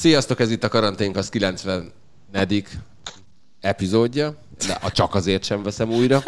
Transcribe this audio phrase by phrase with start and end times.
[0.00, 1.92] Sziasztok, ez itt a Karanténk, az 90
[3.60, 4.34] epizódja,
[4.66, 6.22] de a csak azért sem veszem újra.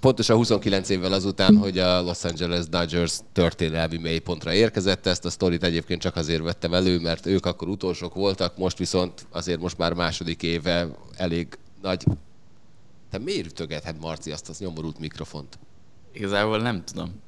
[0.00, 5.62] Pontosan 29 évvel azután, hogy a Los Angeles Dodgers történelmi mélypontra érkezett, ezt a sztorit
[5.62, 9.92] egyébként csak azért vettem elő, mert ők akkor utolsók voltak, most viszont azért most már
[9.92, 12.04] második éve elég nagy...
[13.10, 15.58] Te miért ütögethed, Marci, azt az nyomorult mikrofont?
[16.12, 17.20] Igazából nem tudom.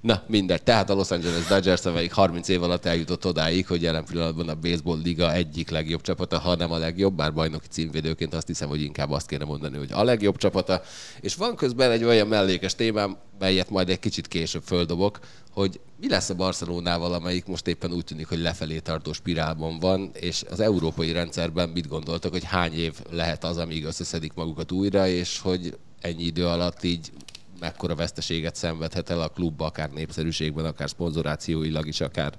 [0.00, 0.62] Na, mindegy.
[0.62, 4.54] Tehát a Los Angeles Dodgers, amelyik 30 év alatt eljutott odáig, hogy jelen pillanatban a
[4.54, 8.82] baseball liga egyik legjobb csapata, ha nem a legjobb, bár bajnoki címvédőként azt hiszem, hogy
[8.82, 10.82] inkább azt kéne mondani, hogy a legjobb csapata.
[11.20, 15.18] És van közben egy olyan mellékes témám, melyet majd egy kicsit később földobok,
[15.52, 20.10] hogy mi lesz a Barcelonával, amelyik most éppen úgy tűnik, hogy lefelé tartó spirálban van,
[20.12, 25.08] és az európai rendszerben mit gondoltak, hogy hány év lehet az, amíg összeszedik magukat újra,
[25.08, 27.12] és hogy ennyi idő alatt így
[27.60, 32.32] mekkora veszteséget szenvedhet el a klub, akár népszerűségben, akár szponzorációilag is, akár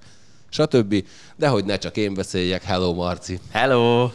[0.49, 1.05] stb.
[1.35, 2.63] De hogy ne csak én beszéljek.
[2.63, 3.39] Hello, Marci!
[3.51, 4.11] Hello!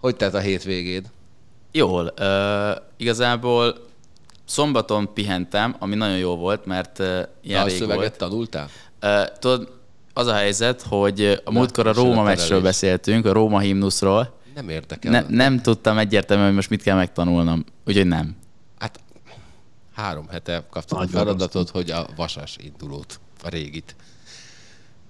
[0.00, 1.06] Hogy tett a hétvégéd?
[1.72, 2.14] Jól.
[2.20, 3.86] Uh, igazából
[4.44, 8.16] szombaton pihentem, ami nagyon jó volt, mert uh, ilyen a szöveget volt.
[8.16, 8.68] tanultál?
[9.02, 9.76] Uh, tudod,
[10.12, 14.36] az a helyzet, hogy a múltkor a Róma meccsről beszéltünk, a Róma himnuszról.
[14.54, 15.10] Nem érdekel.
[15.10, 18.36] Ne, nem tudtam egyértelműen, hogy most mit kell megtanulnom, úgyhogy nem.
[19.98, 23.96] Három hete kaptam a feladatot, hogy a vasas indulót, a régit.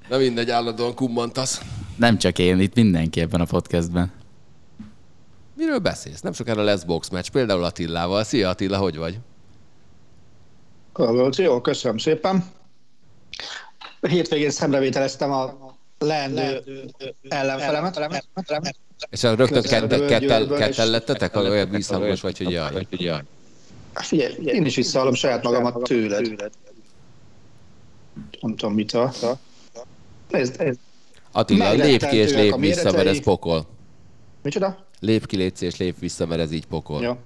[0.08, 1.60] Na mindegy, állandóan kummantasz.
[1.96, 4.12] Nem csak én, itt mindenki ebben a podcastben.
[5.56, 6.20] Miről beszélsz?
[6.20, 8.24] Nem sokára lesz box meccs, például Attilával.
[8.24, 9.18] Szia Attila, hogy vagy?
[11.36, 12.44] Jó, köszönöm szépen.
[14.00, 16.62] Hétvégén szemrevételeztem a leendő
[17.28, 18.26] ellenfelemet.
[19.10, 21.36] És rögtön kettel lettetek?
[21.36, 22.86] Olyan bízhangos vagy, hogy jaj.
[24.02, 26.50] Figyelj, én is visszahallom saját magamat tőled.
[28.40, 29.12] Nem tudom, mit a...
[30.30, 30.76] Ez, ez.
[31.32, 33.66] Attila, lép ki és lép vissza, mert ez pokol.
[34.42, 34.86] Micsoda?
[35.00, 37.02] Lép ki, légy és lép vissza, mert ez így pokol.
[37.02, 37.16] Jó.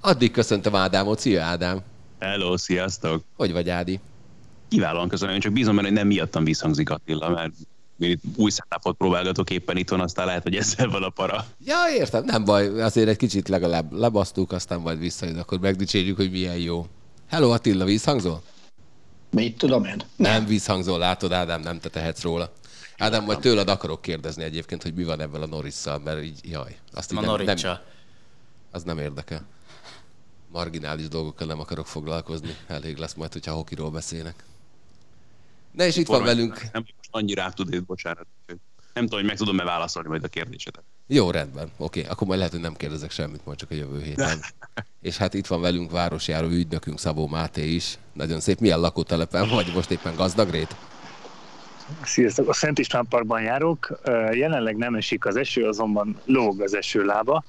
[0.00, 1.18] Addig köszöntöm Ádámot.
[1.18, 1.80] Szia, Ádám!
[2.18, 3.24] Hello, sziasztok!
[3.36, 4.00] Hogy vagy, Ádi?
[4.68, 7.52] Kiválóan köszönöm, én csak bízom benne, hogy nem miattam visszhangzik Attila, mert
[8.36, 11.46] új setupot próbálgatok éppen itthon, aztán lehet, hogy ezzel van a para.
[11.64, 16.30] Ja, értem, nem baj, azért egy kicsit legalább lebasztuk, aztán majd visszajön, akkor megdicsérjük, hogy
[16.30, 16.86] milyen jó.
[17.28, 18.42] Hello Attila, vízhangzol?
[19.30, 19.96] Mit tudom én?
[20.16, 22.52] Nem, nem vízhangzol, látod, Ádám, nem te tehetsz róla.
[22.98, 26.76] Ádám, majd tőled akarok kérdezni egyébként, hogy mi van ebből a Norrisszal, mert így, jaj.
[26.92, 27.56] Azt a nem, nem,
[28.70, 29.46] az nem érdekel.
[30.52, 32.56] Marginális dolgokkal nem akarok foglalkozni.
[32.66, 34.44] Elég lesz majd, hogyha hokiról beszélnek.
[35.72, 36.62] Na és itt van velünk.
[36.72, 38.26] Nem most annyira át tud bocsánat.
[38.94, 40.82] Nem tudom, hogy meg tudom-e válaszolni majd a kérdésedet.
[41.06, 41.70] Jó, rendben.
[41.76, 44.38] Oké, akkor majd lehet, hogy nem kérdezek semmit, majd csak a jövő héten.
[45.00, 47.98] és hát itt van velünk városjáró ügynökünk Szabó Máté is.
[48.12, 48.58] Nagyon szép.
[48.58, 49.72] Milyen lakótelepen vagy?
[49.74, 50.76] Most éppen gazdagrét?
[52.02, 54.00] Sziasztok, a Szent István Parkban járok.
[54.32, 57.44] Jelenleg nem esik az eső, azonban lóg az eső lába.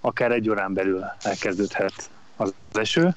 [0.00, 3.12] Akár egy órán belül elkezdődhet az eső.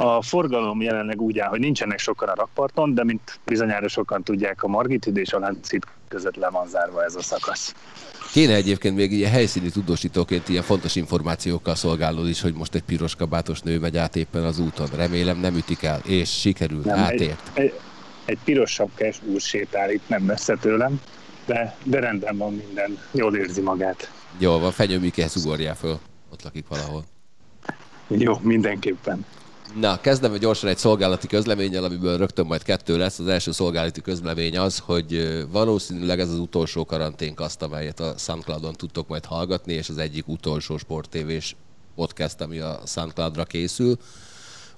[0.00, 4.62] A forgalom jelenleg úgy áll, hogy nincsenek sokan a rakparton, de mint bizonyára sokan tudják,
[4.62, 7.74] a Margit és a Láncid között le van zárva ez a szakasz.
[8.32, 13.14] Kéne egyébként még ilyen helyszíni tudósítóként ilyen fontos információkkal szolgálod is, hogy most egy piros
[13.14, 14.86] kabátos nő megy át éppen az úton.
[14.96, 17.50] Remélem nem ütik el, és sikerült, nem, átért.
[17.54, 17.80] Egy, egy,
[18.24, 21.00] egy piros sapkás úr sétál itt nem messze tőlem,
[21.46, 24.10] de, de rendben van minden, jól érzi magát.
[24.38, 25.98] Jó van, Fenyő Mikehez ugorjál föl,
[26.32, 27.04] ott lakik valahol.
[28.08, 29.24] Jó, mindenképpen.
[29.74, 33.18] Na, kezdem gyorsan egy szolgálati közleménnyel, amiből rögtön majd kettő lesz.
[33.18, 39.08] Az első szolgálati közlemény az, hogy valószínűleg ez az utolsó karanténkaszt, amelyet a SoundCloudon tudtok
[39.08, 41.56] majd hallgatni, és az egyik utolsó sporttévés
[41.94, 43.96] podcast, ami a SoundCloudra készül.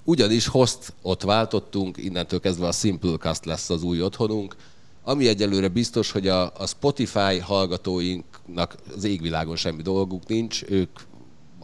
[0.03, 4.55] Ugyanis host ott váltottunk, innentől kezdve a Simplecast lesz az új otthonunk,
[5.03, 10.99] ami egyelőre biztos, hogy a, a Spotify hallgatóinknak az égvilágon semmi dolguk nincs, ők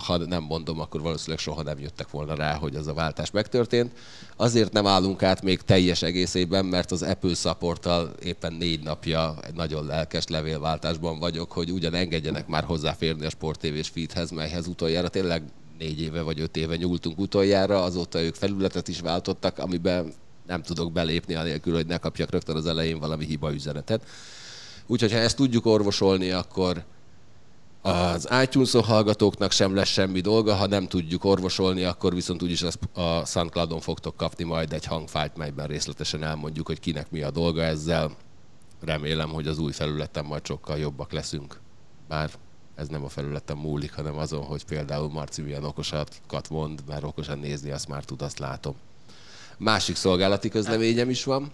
[0.06, 3.92] ha nem mondom, akkor valószínűleg soha nem jöttek volna rá, hogy az a váltás megtörtént.
[4.36, 7.90] Azért nem állunk át még teljes egészében, mert az Apple support
[8.24, 13.60] éppen négy napja egy nagyon lelkes levélváltásban vagyok, hogy ugyan engedjenek már hozzáférni a Sport
[13.60, 15.44] TV feedhez, melyhez utoljára tényleg
[15.78, 20.14] négy éve vagy öt éve nyúltunk utoljára, azóta ők felületet is váltottak, amiben
[20.48, 24.06] nem tudok belépni anélkül, hogy ne kapjak rögtön az elején valami hiba üzenetet.
[24.88, 26.84] Úgyhogy ha ezt tudjuk orvosolni, akkor
[27.88, 32.64] az itunes hallgatóknak sem lesz semmi dolga, ha nem tudjuk orvosolni, akkor viszont úgyis
[32.94, 37.64] a SoundCloudon fogtok kapni majd egy hangfájt, melyben részletesen elmondjuk, hogy kinek mi a dolga
[37.64, 38.12] ezzel.
[38.82, 41.60] Remélem, hogy az új felületen majd sokkal jobbak leszünk.
[42.08, 42.30] Bár
[42.76, 47.40] ez nem a felületen múlik, hanem azon, hogy például Marci milyen okosakat mond, mert okosan
[47.40, 48.76] nézni azt már tud, azt látom.
[49.58, 51.52] Másik szolgálati közleményem is van.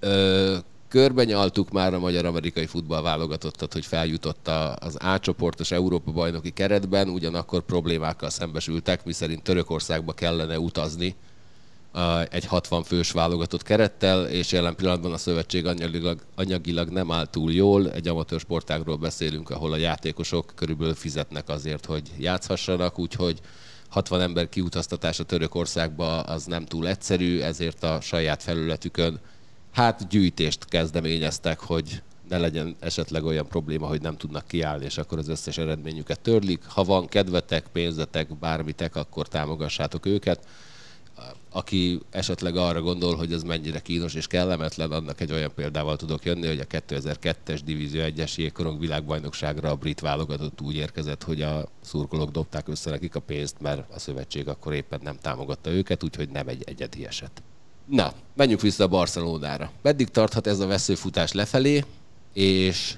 [0.00, 0.56] Ö,
[0.90, 4.48] körbenyaltuk már a magyar-amerikai futball válogatottat, hogy feljutott
[4.78, 11.14] az A csoportos Európa bajnoki keretben, ugyanakkor problémákkal szembesültek, miszerint Törökországba kellene utazni
[12.30, 17.52] egy 60 fős válogatott kerettel, és jelen pillanatban a szövetség anyagilag, anyagilag nem áll túl
[17.52, 17.92] jól.
[17.92, 23.40] Egy amatőr sportágról beszélünk, ahol a játékosok körülbelül fizetnek azért, hogy játszhassanak, úgyhogy
[23.88, 29.20] 60 ember kiutaztatása Törökországba az nem túl egyszerű, ezért a saját felületükön
[29.72, 35.18] hát gyűjtést kezdeményeztek, hogy ne legyen esetleg olyan probléma, hogy nem tudnak kiállni, és akkor
[35.18, 36.64] az összes eredményüket törlik.
[36.64, 40.46] Ha van kedvetek, pénzetek, bármitek, akkor támogassátok őket.
[41.52, 46.24] Aki esetleg arra gondol, hogy ez mennyire kínos és kellemetlen, annak egy olyan példával tudok
[46.24, 51.68] jönni, hogy a 2002-es Divízió 1-es jégkorong világbajnokságra a brit válogatott úgy érkezett, hogy a
[51.80, 56.28] szurkolók dobták össze nekik a pénzt, mert a szövetség akkor éppen nem támogatta őket, úgyhogy
[56.28, 57.42] nem egy egyedi eset.
[57.90, 59.70] Na, menjünk vissza a Barcelonára.
[59.82, 61.84] Meddig tarthat ez a veszőfutás lefelé,
[62.32, 62.94] és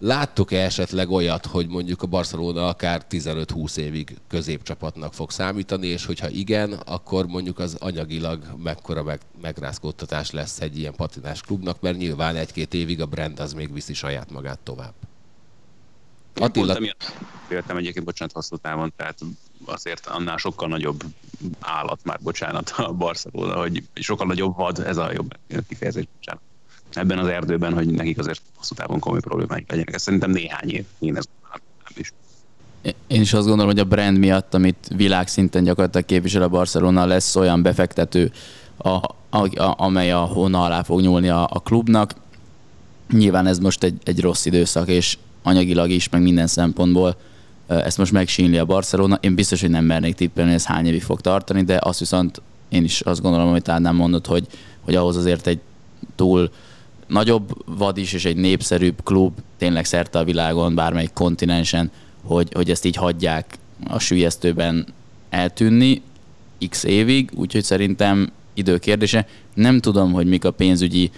[0.00, 6.28] láttok-e esetleg olyat, hogy mondjuk a Barcelona akár 15-20 évig középcsapatnak fog számítani, és hogyha
[6.28, 12.36] igen, akkor mondjuk az anyagilag mekkora meg, megrázkódtatás lesz egy ilyen patinás klubnak, mert nyilván
[12.36, 14.94] egy-két évig a brand az még viszi saját magát tovább.
[16.34, 16.74] Attila...
[17.48, 19.18] Pont egyébként, bocsánat, hosszú távon, tehát
[19.64, 21.04] azért annál sokkal nagyobb
[21.60, 25.36] állat már, bocsánat, a Barcelona, hogy sokkal nagyobb vad, ez a jobb
[25.68, 26.42] kifejezés, bocsánat.
[26.92, 29.94] Ebben az erdőben, hogy nekik azért hosszú távon komoly problémáik legyenek.
[29.94, 31.24] Ez szerintem néhány év, én ez
[31.96, 32.12] is.
[33.06, 37.36] Én is azt gondolom, hogy a brand miatt, amit világszinten gyakorlatilag képvisel a Barcelona, lesz
[37.36, 38.32] olyan befektető,
[38.76, 42.14] a, a, a, amely a hona alá fog nyúlni a, a klubnak.
[43.10, 47.16] Nyilván ez most egy, egy rossz időszak, és anyagilag is, meg minden szempontból
[47.72, 49.18] ezt most megsínli a Barcelona.
[49.20, 52.84] Én biztos, hogy nem mernék tippelni, ez hány évig fog tartani, de azt viszont én
[52.84, 54.46] is azt gondolom, talán nem mondod, hogy,
[54.80, 55.60] hogy ahhoz azért egy
[56.16, 56.50] túl
[57.06, 61.90] nagyobb vad is és egy népszerűbb klub tényleg szerte a világon, bármelyik kontinensen,
[62.22, 63.58] hogy, hogy ezt így hagyják
[63.88, 64.86] a sülyeztőben
[65.30, 66.02] eltűnni
[66.68, 69.26] x évig, úgyhogy szerintem időkérdése.
[69.54, 71.10] Nem tudom, hogy mik a pénzügyi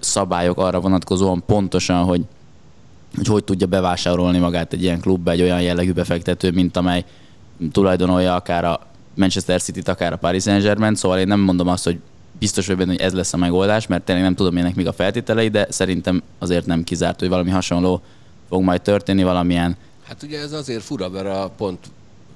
[0.00, 2.20] szabályok arra vonatkozóan pontosan, hogy
[3.16, 7.04] hogy hogy tudja bevásárolni magát egy ilyen klubba egy olyan jellegű befektető, mint amely
[7.72, 8.80] tulajdonolja akár a
[9.14, 11.98] Manchester City-t, akár a Paris Saint-Germain, szóval én nem mondom azt, hogy
[12.38, 14.92] biztos vagy benne, hogy ez lesz a megoldás, mert tényleg nem tudom ennek még a
[14.92, 18.02] feltételei, de szerintem azért nem kizárt, hogy valami hasonló
[18.48, 19.76] fog majd történni, valamilyen.
[20.02, 21.78] Hát ugye ez azért fura, mert a pont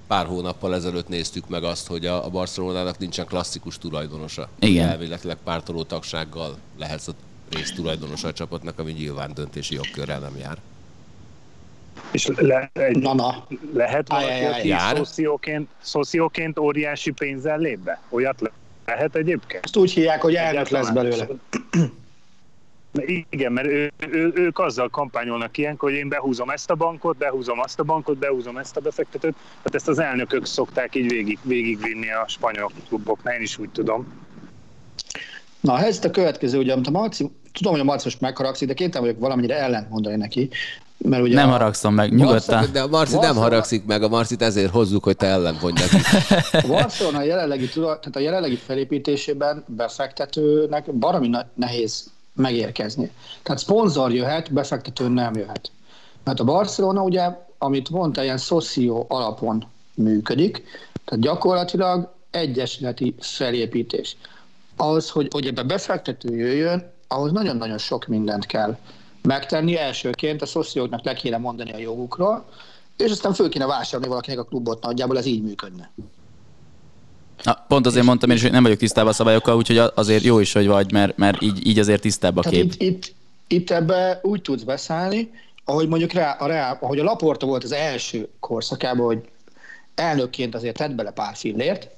[0.06, 4.48] pár hónappal ezelőtt néztük meg azt, hogy a Barcelonának nincsen klasszikus tulajdonosa.
[4.58, 4.88] Igen.
[4.88, 7.12] Elvileg pártoló tagsággal lehetsz a
[7.50, 10.58] résztulajdonosa a csapatnak, ami nyilván döntési jogkörrel nem jár.
[12.10, 13.46] És le, egy, na, na.
[13.72, 18.00] lehet valaki, aki szocióként, szocióként óriási pénzzel lép be?
[18.08, 18.50] Olyat le,
[18.86, 19.64] lehet egyébként?
[19.64, 21.26] Ezt úgy hívják, hogy elnök lesz belőle.
[23.30, 27.60] Igen, mert ő, ő, ők azzal kampányolnak ilyenkor, hogy én behúzom ezt a bankot, behúzom
[27.60, 29.34] azt a bankot, behúzom ezt a befektetőt.
[29.34, 34.12] Tehát ezt az elnökök szokták így végig, végigvinni a spanyol kluboknál, én is úgy tudom.
[35.64, 38.68] Na, a helyzet a következő, ugye, amit a Marci, tudom, hogy a Marci most megharagszik,
[38.68, 40.48] de kénytelen vagyok valamennyire ellent mondani neki.
[40.96, 41.50] Mert ugye nem a...
[41.50, 42.56] haragszom meg, nyugodtan.
[42.56, 43.26] Marci, de a Marci Barcelona...
[43.26, 45.96] nem haragszik meg, a Marcit ezért hozzuk, hogy te ellen mondj neki.
[46.52, 53.10] A Barcelona jelenlegi, tehát a jelenlegi felépítésében befektetőnek baromi nehéz megérkezni.
[53.42, 55.70] Tehát szponzor jöhet, befektető nem jöhet.
[56.24, 60.62] Mert a Barcelona ugye, amit mondta, ilyen szoció alapon működik,
[61.04, 64.16] tehát gyakorlatilag egyesületi felépítés
[64.76, 68.76] az, hogy, hogy ebbe befektető jöjjön, ahhoz nagyon-nagyon sok mindent kell
[69.22, 69.76] megtenni.
[69.76, 72.44] Elsőként a szocióknak le kéne mondani a jogukról,
[72.96, 75.90] és aztán föl kéne vásárolni valakinek a klubot, nagyjából ez így működne.
[77.42, 80.38] Na, pont azért mondtam én is, hogy nem vagyok tisztában a szabályokkal, úgyhogy azért jó
[80.38, 82.72] is, hogy vagy, mert, mert így, így azért tisztább a Tehát kép.
[82.72, 83.14] Itt, itt,
[83.46, 85.30] itt ebbe úgy tudsz beszállni,
[85.64, 89.28] ahogy mondjuk rá, a rá, ahogy a Laporta volt az első korszakában, hogy
[89.94, 91.88] elnökként azért tett bele pár fillért,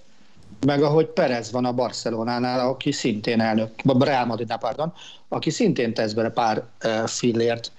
[0.66, 4.92] meg ahogy Perez van a Barcelonánál, aki szintén elnök, a Real Madridnál, pardon,
[5.28, 6.64] aki szintén tesz bele pár
[7.06, 7.72] fillért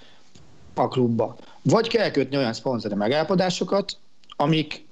[0.74, 1.36] a klubba.
[1.62, 3.98] Vagy kell kötni olyan szponzori megállapodásokat,
[4.36, 4.86] amik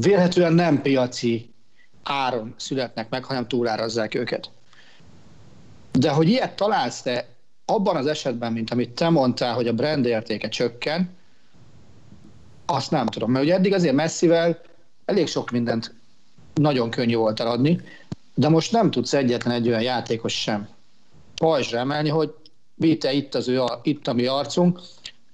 [0.00, 1.54] vélhetően nem piaci
[2.02, 4.50] áron születnek meg, hanem túlárazzák őket.
[5.92, 7.26] De hogy ilyet találsz te
[7.64, 11.16] abban az esetben, mint amit te mondtál, hogy a brand értéke csökken,
[12.66, 14.60] azt nem tudom, mert ugye eddig azért messzivel
[15.08, 15.94] elég sok mindent
[16.54, 17.80] nagyon könnyű volt eladni,
[18.34, 20.68] de most nem tudsz egyetlen egy olyan játékos sem
[21.34, 22.34] pajzsra emelni, hogy
[22.74, 24.80] Vite itt, az ő, itt a mi arcunk,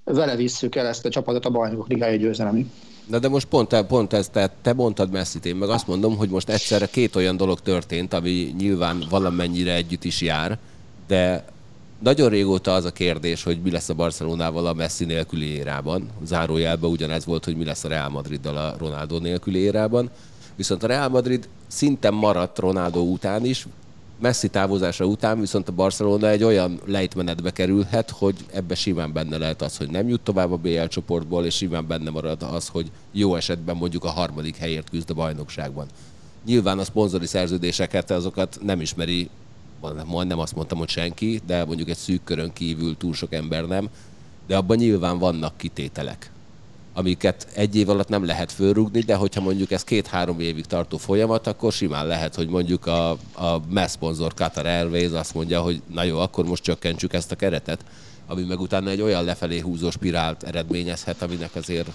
[0.03, 2.65] vele visszük el ezt a csapatot a bajnokok ligája győzelemig.
[3.07, 6.29] Na de most pont, pont ezt, tehát te mondtad messi én meg azt mondom, hogy
[6.29, 10.57] most egyszerre két olyan dolog történt, ami nyilván valamennyire együtt is jár,
[11.07, 11.45] de
[11.99, 16.09] nagyon régóta az a kérdés, hogy mi lesz a Barcelonával a Messi nélküli érában.
[16.23, 20.09] Zárójelben ugyanez volt, hogy mi lesz a Real Madriddal a Ronaldo nélküli érában.
[20.55, 23.67] Viszont a Real Madrid szinten maradt Ronaldo után is,
[24.19, 29.61] Messi távozása után viszont a Barcelona egy olyan lejtmenetbe kerülhet, hogy ebbe simán benne lehet
[29.61, 33.35] az, hogy nem jut tovább a BL csoportból, és simán benne marad az, hogy jó
[33.35, 35.87] esetben mondjuk a harmadik helyért küzd a bajnokságban.
[36.45, 39.29] Nyilván a szponzori szerződéseket azokat nem ismeri,
[40.05, 43.89] majdnem azt mondtam, hogy senki, de mondjuk egy szűk körön kívül túl sok ember nem,
[44.47, 46.29] de abban nyilván vannak kitételek
[46.97, 51.47] amiket egy év alatt nem lehet fölrúgni, de hogyha mondjuk ez két-három évig tartó folyamat,
[51.47, 56.03] akkor simán lehet, hogy mondjuk a, a MESZ szponzor Qatar Airways azt mondja, hogy na
[56.03, 57.85] jó, akkor most csökkentsük ezt a keretet,
[58.27, 61.87] ami meg utána egy olyan lefelé húzó spirált eredményezhet, aminek azért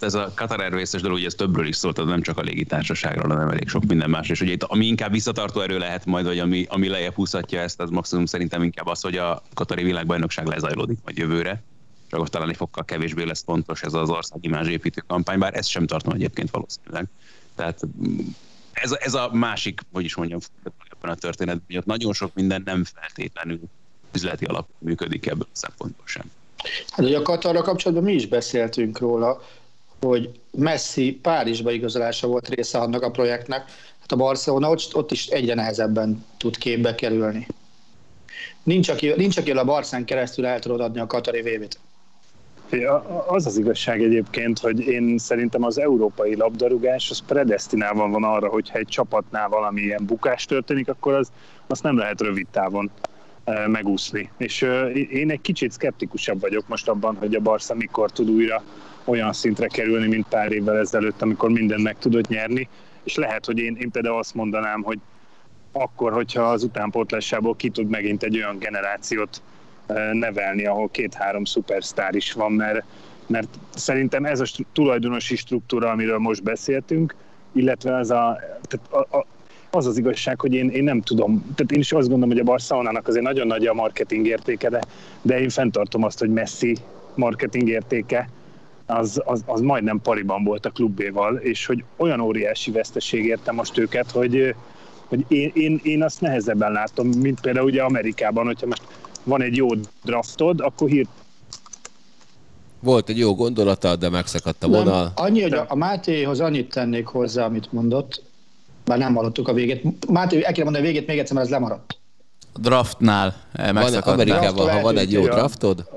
[0.00, 3.48] ez a Qatar Airways-es dolog, ugye ez többről is szólt, nem csak a légitársaságról, hanem
[3.48, 4.28] elég sok minden más.
[4.28, 7.80] És ugye itt, ami inkább visszatartó erő lehet majd, vagy ami, ami lejjebb húzhatja ezt,
[7.80, 11.62] az maximum szerintem inkább az, hogy a Katari világbajnokság lezajlódik majd jövőre,
[12.10, 15.68] csak ott talán egy fokkal kevésbé lesz pontos ez az ország építő kampány, bár ezt
[15.68, 17.06] sem tartom egyébként valószínűleg.
[17.54, 18.18] Tehát mm,
[18.72, 22.62] ez a, ez a másik, hogy is mondjam, ebben a történetben, hogy nagyon sok minden
[22.64, 23.60] nem feltétlenül
[24.12, 26.30] üzleti alap működik ebből a szempontból sem.
[26.90, 29.42] Hát ugye a Katarra kapcsolatban mi is beszéltünk róla,
[30.00, 33.64] hogy Messi Párizsba igazolása volt része annak a projektnek,
[34.00, 37.46] hát a Barcelona ott, ott is egyre nehezebben tud képbe kerülni.
[38.62, 41.78] Nincs aki, nincs, aki a Barszán keresztül el tudod adni a Katari vévét.
[43.26, 48.78] Az az igazság egyébként, hogy én szerintem az európai labdarúgás az predestinálva van arra, hogyha
[48.78, 51.32] egy csapatnál valami ilyen bukás történik, akkor az,
[51.66, 52.90] azt nem lehet rövid távon
[53.66, 54.30] megúszni.
[54.36, 54.62] És
[55.10, 58.62] én egy kicsit szkeptikusabb vagyok most abban, hogy a Barca mikor tud újra
[59.04, 62.68] olyan szintre kerülni, mint pár évvel ezelőtt, amikor mindent meg tudott nyerni.
[63.02, 64.98] És lehet, hogy én, én például azt mondanám, hogy
[65.72, 69.42] akkor, hogyha az utánpótlásából ki tud megint egy olyan generációt
[70.12, 72.84] nevelni, ahol két-három szupersztár is van, mert,
[73.26, 77.14] mert szerintem ez a tulajdonosi struktúra, amiről most beszéltünk,
[77.52, 79.26] illetve az a, tehát a, a,
[79.74, 82.50] az az igazság, hogy én, én nem tudom, tehát én is azt gondolom, hogy a
[82.50, 84.80] Barcelonának azért nagyon nagy a marketing értéke, de,
[85.22, 86.76] de én fenntartom azt, hogy Messi
[87.14, 88.28] marketing értéke
[88.86, 93.78] az, az, az majdnem pariban volt a klubéval, és hogy olyan óriási veszteség érte most
[93.78, 94.54] őket, hogy,
[95.06, 98.82] hogy én, én, én azt nehezebben látom, mint például ugye Amerikában, hogyha most
[99.22, 99.68] van egy jó
[100.04, 101.08] draftod, akkor hírt
[102.80, 105.02] volt egy jó gondolata, de megszakadt a vonal.
[105.02, 108.22] Nem, annyi, hogy a, a Mátéhoz annyit tennék hozzá, amit mondott,
[108.84, 110.08] bár nem hallottuk a végét.
[110.08, 111.98] Máté, el kell mondani a végét még egyszer, mert ez lemaradt.
[112.52, 114.06] A draftnál megszakadt.
[114.06, 115.88] Amerikában, ha van egy jó draftod?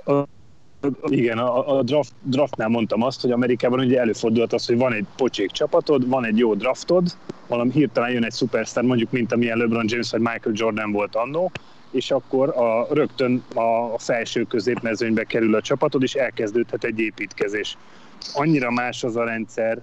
[1.06, 5.06] Igen, a, a draft, draftnál mondtam azt, hogy Amerikában ugye előfordulhat az, hogy van egy
[5.15, 7.17] pocsék csapatod, van egy jó draftod,
[7.48, 11.51] valami hirtelen jön egy szupersztár, mondjuk mint amilyen LeBron James vagy Michael Jordan volt annó,
[11.91, 17.77] és akkor a, rögtön a felső középmezőnybe kerül a csapatod, és elkezdődhet egy építkezés.
[18.34, 19.82] Annyira más az a rendszer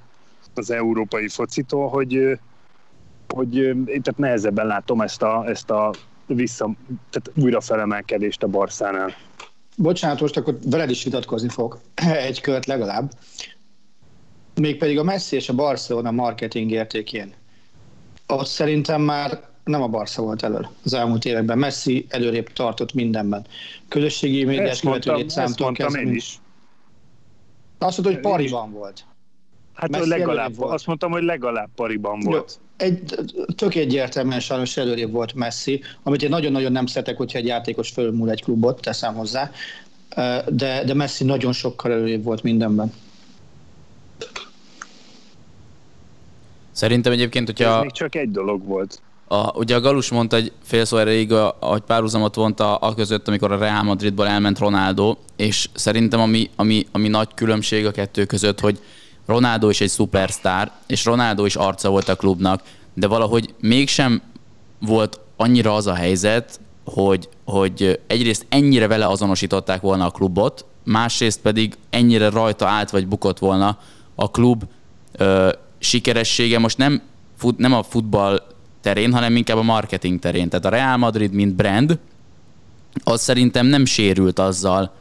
[0.54, 2.38] az európai focitól, hogy,
[3.28, 5.90] hogy én tehát nehezebben látom ezt a, ezt a
[6.26, 6.70] vissza,
[7.10, 9.14] tehát újra felemelkedést a Barszánál.
[9.76, 11.78] Bocsánat, most akkor veled is vitatkozni fog.
[12.28, 13.10] Egy kört legalább.
[14.54, 17.32] Mégpedig a Messi és a Barcelona marketing értékén.
[18.26, 21.58] Ott szerintem már nem a Barca volt elől az elmúlt években.
[21.58, 23.46] Messi előrébb tartott mindenben.
[23.88, 26.00] Közösségi médiás követő létszámtól kezdve.
[26.00, 26.38] Én is.
[27.78, 29.04] Azt mondta, hogy pariban volt.
[29.74, 30.72] Hát Messi legalább, volt.
[30.72, 32.60] azt mondtam, hogy legalább pariban volt.
[32.76, 33.14] Egy,
[33.56, 38.30] tök egyértelműen sajnos előrébb volt Messi, amit én nagyon-nagyon nem szeretek, hogyha egy játékos fölmúl
[38.30, 39.50] egy klubot, teszem hozzá,
[40.48, 42.92] de, de Messi nagyon sokkal előrébb volt mindenben.
[46.72, 47.76] Szerintem egyébként, hogyha...
[47.76, 49.00] Ez még csak egy dolog volt.
[49.28, 53.52] A, ugye a Galus mondta egy fél szó erejéig, hogy párhuzamot vonta a között, amikor
[53.52, 58.60] a Real Madridból elment Ronaldo, és szerintem ami, ami, ami nagy különbség a kettő között,
[58.60, 58.78] hogy
[59.26, 62.62] Ronaldo is egy szupersztár, és Ronaldo is arca volt a klubnak,
[62.94, 64.22] de valahogy mégsem
[64.78, 71.40] volt annyira az a helyzet, hogy, hogy egyrészt ennyire vele azonosították volna a klubot, másrészt
[71.40, 73.78] pedig ennyire rajta állt vagy bukott volna
[74.14, 74.64] a klub
[75.12, 76.58] ö, sikeressége.
[76.58, 77.02] Most nem,
[77.36, 78.42] fut, nem a futball
[78.80, 80.48] terén, hanem inkább a marketing terén.
[80.48, 81.98] Tehát a Real Madrid, mint brand,
[83.04, 84.92] az szerintem nem sérült azzal,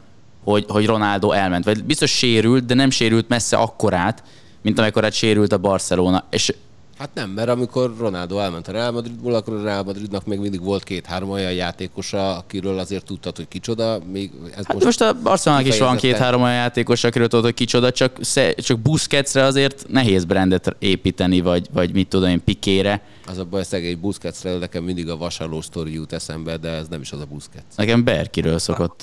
[0.44, 1.64] hogy, hogy Ronaldo elment.
[1.64, 4.22] Vagy biztos sérült, de nem sérült messze akkorát,
[4.62, 6.24] mint amikor egy sérült a Barcelona.
[6.30, 6.52] És
[6.98, 10.62] Hát nem, mert amikor Ronaldo elment a Real Madridból, akkor a Real Madridnak még mindig
[10.62, 13.98] volt két-három olyan játékosa, akiről azért tudtad, hogy kicsoda.
[14.12, 17.54] Még ez Hát most, most a Barcelonának is van két-három olyan játékos, akiről tudod, hogy
[17.54, 18.20] kicsoda, csak,
[18.56, 23.00] csak Busquetsre azért nehéz brandet építeni, vagy, vagy mit tudom én, Pikére.
[23.26, 27.00] Az a baj, szegény Busquetsről nekem mindig a vasaló sztori jut eszembe, de ez nem
[27.00, 27.64] is az a Busquets.
[27.76, 29.02] Nekem Berkiről szokott.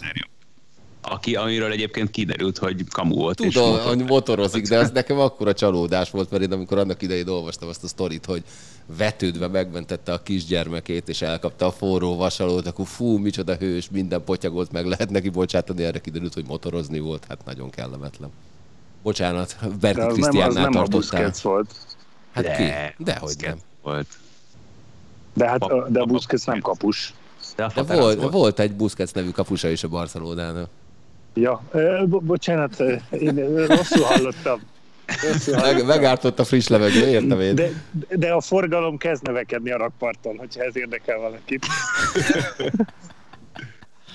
[1.02, 3.40] Aki, amiről egyébként kiderült, hogy kamu volt.
[3.40, 7.02] és Tudom, motor- hogy motorozik, de az nekem akkora csalódás volt, mert én amikor annak
[7.02, 8.44] idején olvastam azt a sztorit, hogy
[8.98, 14.72] vetődve megmentette a kisgyermekét, és elkapta a forró vasalót, akkor fú, micsoda hős, minden potyagot
[14.72, 18.30] meg lehet neki bocsátani, erre kiderült, hogy motorozni volt, hát nagyon kellemetlen.
[19.04, 21.32] Bocsánat, De Berki az nem, Krisztiánnál a tartottál.
[21.42, 21.74] Volt.
[22.32, 22.56] Hát De,
[22.96, 23.04] ki?
[23.04, 23.58] Dehogy nem.
[23.82, 24.08] Volt.
[25.34, 27.14] De hát de a Busquets nem kapus.
[27.56, 28.32] De, De volt, volt.
[28.32, 30.70] volt egy Busquets nevű kapusa is a Barcelonánál.
[31.34, 31.64] Ja,
[32.06, 32.80] bo- bocsánat,
[33.20, 34.62] én rosszul hallottam.
[35.32, 37.56] Rosszul Meg, megártott a friss levegő, értem én.
[37.56, 37.70] De,
[38.10, 41.66] de a forgalom kezd növekedni a rakparton, hogyha ez érdekel valakit.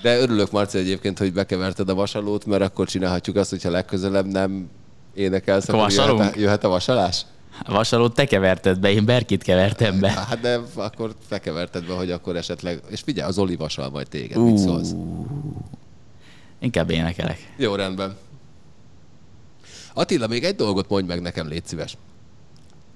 [0.02, 4.70] De örülök, Marci, egyébként, hogy bekeverted a vasalót, mert akkor csinálhatjuk azt, hogyha legközelebb nem
[5.14, 7.22] énekelsz, Akkor jöhet a, jöhet a vasalás?
[7.64, 10.10] A vasalót te keverted be, én Berkit kevertem be.
[10.28, 12.80] Hát de akkor bekeverted be, hogy akkor esetleg...
[12.88, 14.94] És figyelj, az Oli vasal majd téged, mit szólsz?
[16.66, 17.52] Inkább énekelek.
[17.56, 18.16] Jó, rendben.
[19.94, 21.96] Attila, még egy dolgot mondj meg nekem, légy szíves.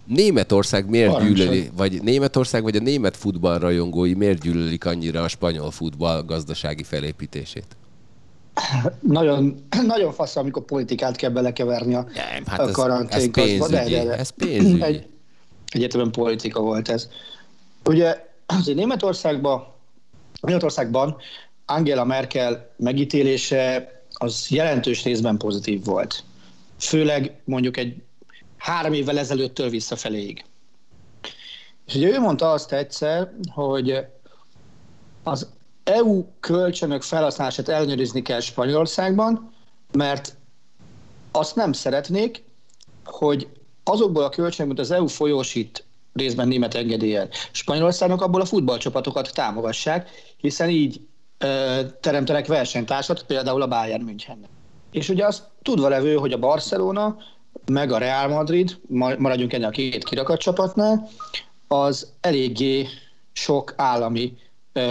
[0.05, 1.35] Németország miért Parancsolj.
[1.35, 7.77] gyűlöli, vagy Németország, vagy a német futballrajongói miért gyűlölik annyira a spanyol futball gazdasági felépítését?
[9.01, 13.67] Nagyon, nagyon fasz, amikor politikát kell belekeverni a, Nem, hát a ez, ez karanténkazba.
[13.67, 13.95] pénzügyi.
[13.95, 14.83] Ez pénzügyi.
[14.83, 15.07] Egy,
[15.69, 17.09] egyetemen politika volt ez.
[17.85, 19.67] Ugye azért Németországban,
[20.41, 21.17] Németországban
[21.71, 26.25] Angela Merkel megítélése az jelentős részben pozitív volt.
[26.79, 28.03] Főleg mondjuk egy
[28.57, 30.45] három évvel ezelőttől visszafeléig.
[31.87, 34.07] És ugye ő mondta azt egyszer, hogy
[35.23, 35.49] az
[35.85, 39.53] EU kölcsönök felhasználását ellenőrizni kell Spanyolországban,
[39.93, 40.37] mert
[41.33, 42.45] azt nem szeretnék,
[43.05, 43.49] hogy
[43.85, 50.69] azokból a kölcsönökből az EU folyósít részben német engedéllyel Spanyolországnak abból a futballcsapatokat támogassák, hiszen
[50.69, 51.01] így
[52.01, 54.51] teremtenek versenytársat, például a Bayern Münchennek.
[54.91, 57.17] És ugye azt tudva levő, hogy a Barcelona
[57.67, 61.09] meg a Real Madrid, ma- maradjunk ennél a két kirakat csapatnál,
[61.69, 62.89] az eléggé
[63.33, 64.37] sok állami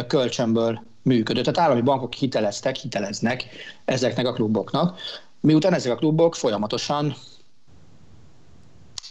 [0.07, 1.43] kölcsönből működött.
[1.43, 3.45] Tehát állami bankok hiteleztek, hiteleznek
[3.85, 4.99] ezeknek a kluboknak,
[5.39, 7.15] miután ezek a klubok folyamatosan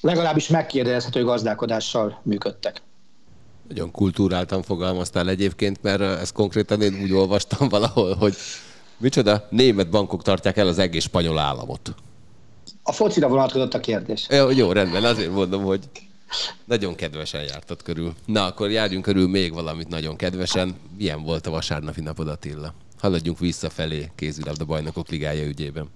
[0.01, 2.83] legalábbis megkérdezhető gazdálkodással működtek.
[3.69, 8.35] Nagyon kultúráltan fogalmaztál egyébként, mert ezt konkrétan én úgy olvastam valahol, hogy
[8.97, 11.95] micsoda, német bankok tartják el az egész spanyol államot.
[12.83, 14.27] A focira vonatkozott a kérdés.
[14.31, 15.81] Jó, jó, rendben, azért mondom, hogy
[16.65, 18.15] nagyon kedvesen jártad körül.
[18.25, 20.77] Na, akkor járjunk körül még valamit nagyon kedvesen.
[20.97, 22.75] Milyen volt a vasárnapi napod, Attila?
[22.99, 25.89] Haladjunk visszafelé kézilabda bajnokok ligája ügyében.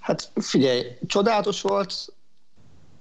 [0.00, 1.94] Hát figyelj, csodálatos volt,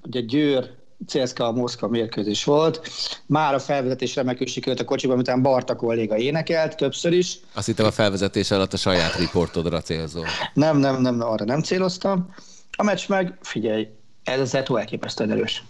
[0.03, 2.89] ugye Győr, CSKA Moszkva mérkőzés volt.
[3.25, 7.39] Már a felvezetés remekül sikerült a kocsiban, miután Barta kolléga énekelt többször is.
[7.53, 10.25] Azt hittem a felvezetés alatt a saját riportodra célzol.
[10.53, 12.33] Nem, nem, nem, arra nem céloztam.
[12.77, 13.87] A meccs meg, figyelj,
[14.23, 15.63] ez az Eto elképesztően erős.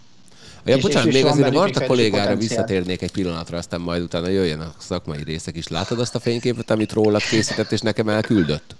[0.64, 2.36] Ja, És- bocsánat, és- még azért a egy kollégára potenciál.
[2.36, 5.68] visszatérnék egy pillanatra, aztán majd utána jöjjön a szakmai részek is.
[5.68, 8.74] Látod azt a fényképet, amit rólad készített, és nekem elküldött?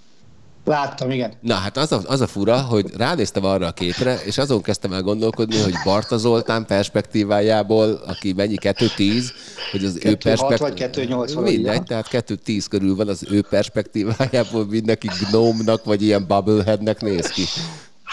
[0.65, 1.33] Láttam, igen.
[1.41, 4.93] Na hát az a, az a fura, hogy ránéztem arra a képre, és azon kezdtem
[4.93, 9.25] el gondolkodni, hogy Barta Zoltán perspektívájából, aki mennyi 2-10,
[9.71, 11.83] hogy az ő 2-6 perspekt- vagy 2-8 valahogy, Mindegy, ja.
[11.83, 17.43] tehát 2-10 körül van az ő perspektívájából mindenki gnómnak, vagy ilyen bubbleheadnek néz ki.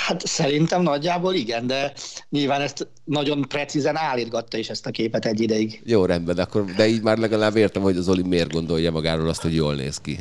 [0.05, 1.93] Hát szerintem nagyjából igen, de
[2.29, 5.81] nyilván ezt nagyon precízen állítgatta is ezt a képet egy ideig.
[5.85, 9.41] Jó, rendben, akkor, de így már legalább értem, hogy az Oli miért gondolja magáról azt,
[9.41, 10.19] hogy jól néz ki.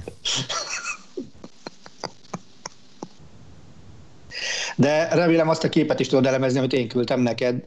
[4.76, 7.64] De remélem azt a képet is tudod elemezni, amit én küldtem neked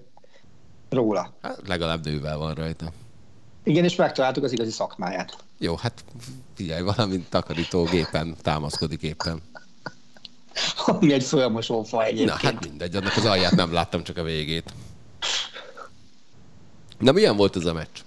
[0.90, 1.34] róla.
[1.42, 2.92] Hát legalább nővel van rajta.
[3.64, 5.38] Igen, és megtaláltuk az igazi szakmáját.
[5.58, 6.04] Jó, hát
[6.56, 9.42] figyelj, valamint takarítógépen támaszkodik éppen.
[10.86, 12.42] Ami egy fölmosó fa Na, egyébként.
[12.42, 14.74] hát mindegy, annak az alját nem láttam, csak a végét.
[16.98, 18.00] Na, milyen volt ez a meccs?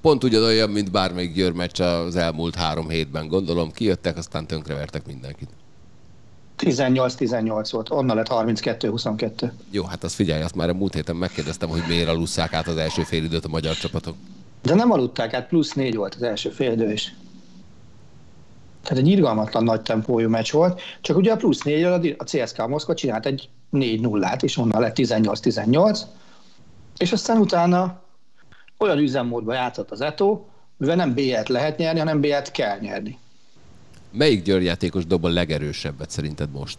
[0.00, 3.28] Pont ugyanolyan, mint bármelyik Győr meccs az elmúlt három hétben.
[3.28, 5.50] Gondolom, kijöttek, aztán tönkrevertek mindenkit.
[6.60, 9.50] 18-18 volt, onnan lett 32-22.
[9.70, 12.76] Jó, hát azt figyelj, azt már a múlt héten megkérdeztem, hogy miért alusszák át az
[12.76, 14.14] első félidőt a magyar csapatok.
[14.62, 17.14] De nem aludták át, plusz négy volt az első fél is.
[18.82, 22.94] Tehát egy irgalmatlan nagy tempójú meccs volt, csak ugye a plusz négy a CSKA Moszkva
[22.94, 26.00] csinált egy 4 0 és onnan lett 18-18.
[26.96, 28.02] És aztán utána
[28.78, 30.44] olyan üzemmódba játszott az Eto,
[30.76, 33.18] mivel nem B-et lehet nyerni, hanem B-et kell nyerni.
[34.10, 36.78] Melyik Győr játékos dob a legerősebbet szerinted most?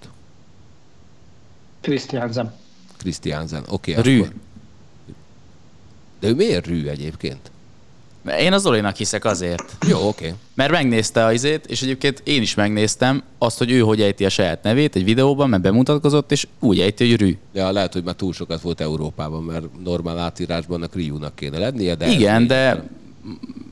[1.82, 2.54] Christiansen.
[2.98, 3.92] Christiansen, oké.
[3.92, 4.20] Okay, Rű.
[4.20, 4.34] Akkor...
[6.20, 7.52] De ő miért rű egyébként?
[8.40, 9.76] Én az Zolinak hiszek azért.
[9.88, 10.26] Jó, oké.
[10.26, 10.38] Okay.
[10.54, 14.30] Mert megnézte az izét, és egyébként én is megnéztem azt, hogy ő hogy ejti a
[14.30, 17.38] saját nevét egy videóban, mert bemutatkozott, és úgy ejti, hogy Rű.
[17.54, 21.96] Ja, lehet, hogy már túl sokat volt Európában, mert normál átírásban a Ryu-nak kéne lennie,
[21.96, 22.08] de...
[22.08, 22.84] Igen, de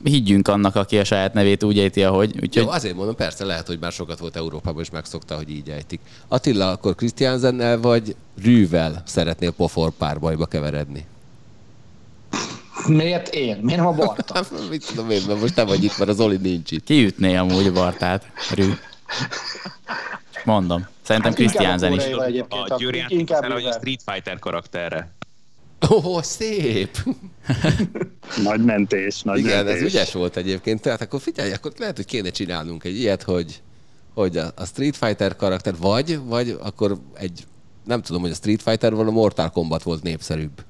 [0.04, 2.34] higgyünk annak, aki a saját nevét úgy ejti, ahogy.
[2.34, 2.62] Úgyhogy...
[2.62, 6.00] Jó, azért mondom, persze lehet, hogy már sokat volt Európában, és megszokta, hogy így ejtik.
[6.28, 11.06] Attila, akkor Christiansennel vagy Rűvel szeretnél pofor párbajba keveredni?
[12.86, 13.58] Miért én?
[13.62, 14.44] Miért nem a Barta?
[14.70, 16.84] Mit tudom én, mert most te vagy itt, mert az Oli nincs itt.
[16.84, 18.72] Kiütné amúgy a Bartát, Rű.
[20.44, 20.86] Mondom.
[21.02, 22.04] Szerintem Hát inkább a is.
[22.04, 23.72] A a- Győr inkább hogy a.
[23.72, 25.12] Street Fighter karakterre.
[25.88, 26.96] Ó, oh, szép!
[28.42, 29.82] Nagy mentés, nagy Igen, mentés.
[29.82, 30.80] ez ügyes volt egyébként.
[30.80, 33.62] Tehát akkor figyelj, akkor lehet, hogy kéne csinálnunk egy ilyet, hogy,
[34.14, 37.46] hogy a, Street Fighter karakter, vagy, vagy akkor egy,
[37.84, 40.64] nem tudom, hogy a Street Fighter vagy a Mortal Kombat volt népszerűbb.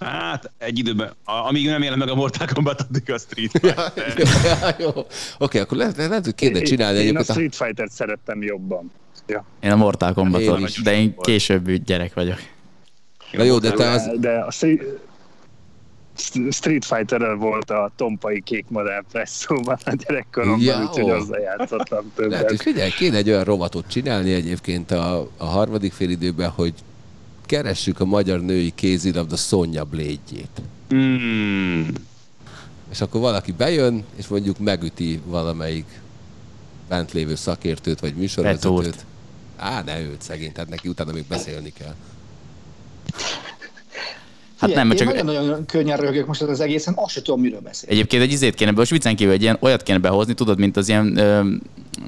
[0.00, 4.18] Hát, egy időben, amíg nem jelent meg a Mortal Kombat, addig a Street Fighter.
[4.44, 5.06] ja, jó.
[5.38, 7.22] Oké, akkor lehet, lehet, hogy kéne csinálni én, én a.
[7.22, 8.90] Street Fighter szerettem jobban.
[9.26, 9.44] Ja.
[9.60, 10.82] Én a Mortal is.
[10.82, 12.38] de én később gyerek vagyok.
[13.32, 14.10] Na jó, de te az...
[14.20, 14.50] De a
[16.50, 22.14] Street, fighter volt a tompai kék modell presszóban a gyerekkoromban, Ja, úgyhogy azzal játszottam Lehet,
[22.14, 22.48] többet.
[22.48, 26.74] hogy figyelj, kéne egy olyan rovatot csinálni egyébként a, a harmadik fél időben, hogy
[27.46, 30.62] keressük a magyar női kézilabda Sonja Blade-jét.
[30.94, 31.88] Mm.
[32.90, 36.00] És akkor valaki bejön, és mondjuk megüti valamelyik
[36.88, 39.04] bent lévő szakértőt, vagy műsorvezetőt.
[39.56, 41.94] Á, ne őt szegény, tehát neki utána még beszélni kell.
[44.62, 47.60] Hát nem, mert én csak nagyon-nagyon könnyen röhögök most az egészen, azt sem tudom, miről
[47.60, 47.90] beszél.
[47.90, 50.88] Egyébként egy izét kéne, most viccen kívül egy ilyen, olyat kéne behozni, tudod, mint az
[50.88, 51.40] ilyen ö,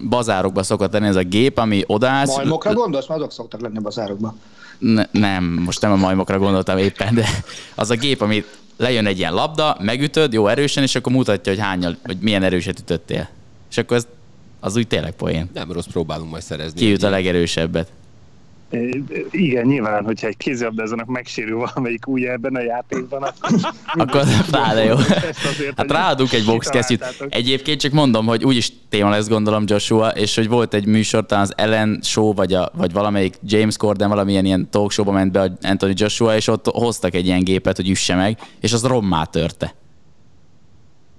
[0.09, 2.37] bazárokba szokott lenni ez a gép, ami odaállsz.
[2.37, 3.09] Majmokra gondolsz?
[3.09, 4.41] Mert azok szoktak lenni a bazárokban.
[4.79, 7.27] Ne, nem, most nem a majmokra gondoltam éppen, de
[7.75, 8.45] az a gép, ami
[8.77, 12.79] lejön egy ilyen labda, megütöd, jó erősen, és akkor mutatja, hogy hányal, vagy milyen erőset
[12.79, 13.29] ütöttél.
[13.71, 14.07] És akkor ez,
[14.61, 15.51] az úgy tényleg poén.
[15.55, 16.79] Nem rossz, próbálunk majd szerezni.
[16.79, 17.89] Kiüt a egy legerősebbet.
[19.31, 23.51] Igen, nyilván, hogyha egy kézilabdázónak megsérül valamelyik új ebben a játékban, akkor
[24.07, 24.95] Akkor pláne jó.
[24.95, 26.99] Azért, Hát ráadunk egy boxkesztyűt.
[26.99, 27.35] kitaláltátok.
[27.35, 31.45] Egyébként csak mondom, hogy úgyis téma lesz gondolom Joshua, és hogy volt egy műsor, talán
[31.45, 35.41] az Ellen Show, vagy, a, vagy valamelyik James Corden valamilyen ilyen talk showba ment be
[35.41, 39.25] a Anthony Joshua, és ott hoztak egy ilyen gépet, hogy üsse meg, és az rommá
[39.25, 39.75] törte.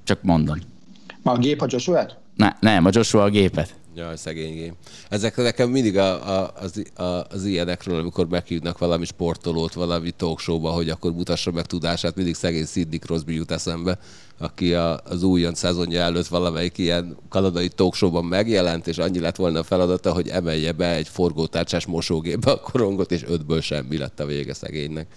[0.04, 0.24] Csak
[1.24, 3.76] Ma a gép a joshua Ne, nem, a Joshua a gépet.
[3.96, 4.74] Jaj, szegénygém.
[5.10, 10.70] Ezek nekem mindig a, a, az, a, az ilyenekről, amikor meghívnak valami sportolót, valami talkshowba,
[10.70, 14.00] hogy akkor mutassa meg tudását, mindig szegény Sidney Crosby jut eszembe,
[14.38, 19.60] aki a, az újon szezonja előtt valamelyik ilyen kanadai talkshowban megjelent, és annyi lett volna
[19.60, 24.26] a feladata, hogy emelje be egy forgótárcsás mosógépbe a korongot, és ötből semmi lett a
[24.26, 25.08] vége szegénynek.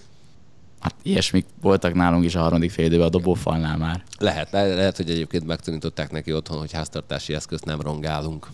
[0.80, 4.02] Hát ilyesmik voltak nálunk is a harmadik fél időben a dobófalnál már.
[4.18, 8.46] Lehet, le- lehet, hogy egyébként megtanították neki otthon, hogy háztartási eszközt nem rongálunk.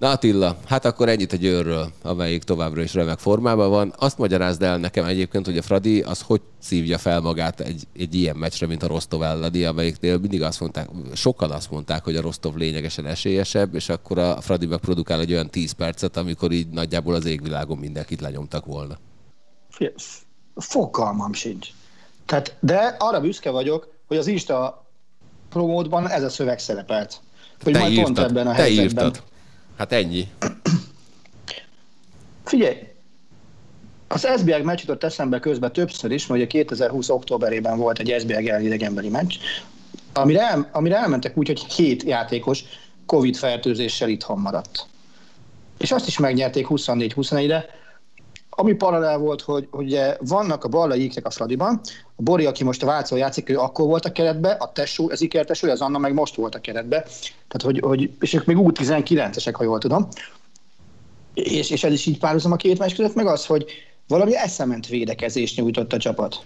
[0.00, 3.94] Na Attila, hát akkor ennyit a győrről, amelyik továbbra is remek formában van.
[3.98, 8.14] Azt magyarázd el nekem egyébként, hogy a Fradi az hogy szívja fel magát egy, egy
[8.14, 12.20] ilyen meccsre, mint a Rostov elleni, amelyiknél mindig azt mondták, sokan azt mondták, hogy a
[12.20, 17.14] Rostov lényegesen esélyesebb, és akkor a Fradi megprodukál egy olyan 10 percet, amikor így nagyjából
[17.14, 18.98] az égvilágon mindenkit lenyomtak volna.
[20.54, 21.68] Fogalmam sincs.
[22.24, 24.86] Tehát, de arra büszke vagyok, hogy az Insta
[25.48, 27.20] promótban ez a szöveg szerepelt.
[27.62, 29.04] Hogy Te majd pont írtad, ebben a te helyzetben.
[29.04, 29.22] írtad.
[29.80, 30.28] Hát ennyi.
[32.44, 32.76] Figyelj,
[34.08, 38.32] az SBL meccs jutott eszembe közben többször is, mert ugye 2020 októberében volt egy SBL
[38.32, 39.34] ellen idegenbeli meccs,
[40.12, 42.64] amire, el, amire elmentek úgy, hogy hét játékos
[43.06, 44.86] Covid fertőzéssel itthon maradt.
[45.78, 47.64] És azt is megnyerték 24-21-re,
[48.60, 51.80] ami paralel volt, hogy, ugye vannak a ballai íkek a Fradiban,
[52.16, 55.22] a Bori, aki most a Vácon játszik, ő akkor volt a keretbe, a tesó, az
[55.22, 57.02] Iker tesó, az Anna meg most volt a keretbe.
[57.48, 60.08] Tehát, hogy, hogy és ők még U19-esek, ha jól tudom.
[61.34, 63.66] És, és ez is így párhuzam a két meccs között, meg az, hogy
[64.08, 66.36] valami eszement védekezést nyújtott a csapat.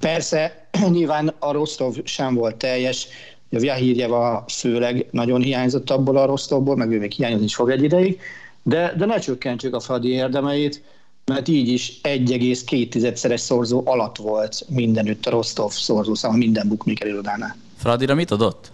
[0.00, 3.08] Persze, nyilván a Rostov sem volt teljes,
[3.50, 7.82] a Vyahírjeva főleg nagyon hiányzott abból a Rostovból, meg ő még hiányozni is fog egy
[7.82, 8.20] ideig,
[8.62, 10.82] de, de ne csökkentsük a Fradi érdemeit,
[11.26, 17.56] mert így is 1,2-szeres szorzó alatt volt mindenütt a Rostov szorzószáma minden bookmaker irodánál.
[17.76, 18.72] Fradira mit adott?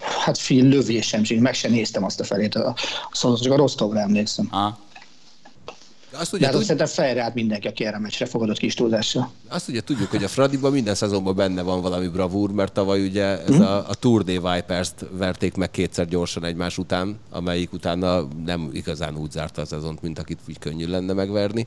[0.00, 2.68] Hát fél lövésem meg sem néztem azt a felét a,
[3.10, 4.48] a szorzó, csak a Rostovra emlékszem.
[4.50, 4.74] Ah,
[6.18, 6.64] Azt ugye, De hát tud...
[6.64, 9.30] szerintem fejre át mindenki, aki erre a meccsre fogadott kis túlzással.
[9.48, 13.24] Azt ugye tudjuk, hogy a Fradiban minden szezonban benne van valami bravúr, mert tavaly ugye
[13.24, 13.60] ez hmm.
[13.60, 19.16] a, a Tour de Vipers-t verték meg kétszer gyorsan egymás után, amelyik utána nem igazán
[19.16, 21.66] úgy zárta a szezont, mint akit úgy könnyű lenne megverni.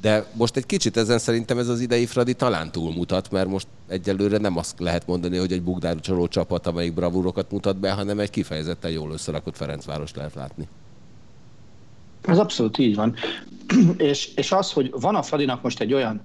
[0.00, 4.38] De most egy kicsit ezen szerintem ez az idei Fradi talán túlmutat, mert most egyelőre
[4.38, 8.90] nem azt lehet mondani, hogy egy bugdárcsoló csapat, amelyik bravúrokat mutat be, hanem egy kifejezetten
[8.90, 10.68] jól összerakott Ferencváros lehet látni.
[12.26, 13.14] Ez abszolút így van.
[13.96, 16.20] és, és az, hogy van a Fradinak most egy olyan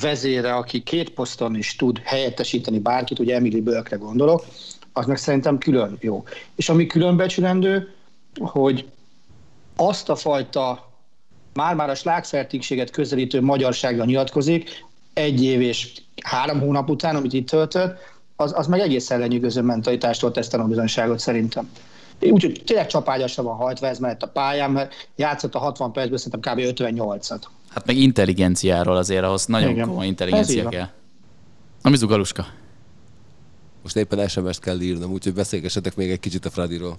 [0.00, 4.44] vezére, aki két poszton is tud helyettesíteni bárkit, ugye Emily Bölkre gondolok,
[4.92, 6.24] az meg szerintem külön jó.
[6.54, 7.94] És ami különbecsülendő,
[8.40, 8.88] hogy
[9.76, 10.92] azt a fajta
[11.54, 17.98] már-már a slágfertigséget közelítő magyarságra nyilatkozik, egy év és három hónap után, amit itt töltött,
[18.36, 21.70] az, az meg egészen lenyűgöző mentalitástól tesz tanulbizonyságot szerintem.
[22.20, 26.54] Úgyhogy tényleg csapágyasra van hajtva ez mellett a pályán, mert játszott a 60 percben szerintem
[26.54, 26.78] kb.
[26.78, 27.42] 58-at.
[27.68, 29.88] Hát meg intelligenciáról azért ahhoz nagyon Igen.
[29.88, 30.88] komoly intelligencia kell.
[31.82, 32.46] Na, Mizu Galuska?
[33.82, 36.98] Most éppen SMS-t kell írnom, úgyhogy beszélgessetek még egy kicsit a Fradiról.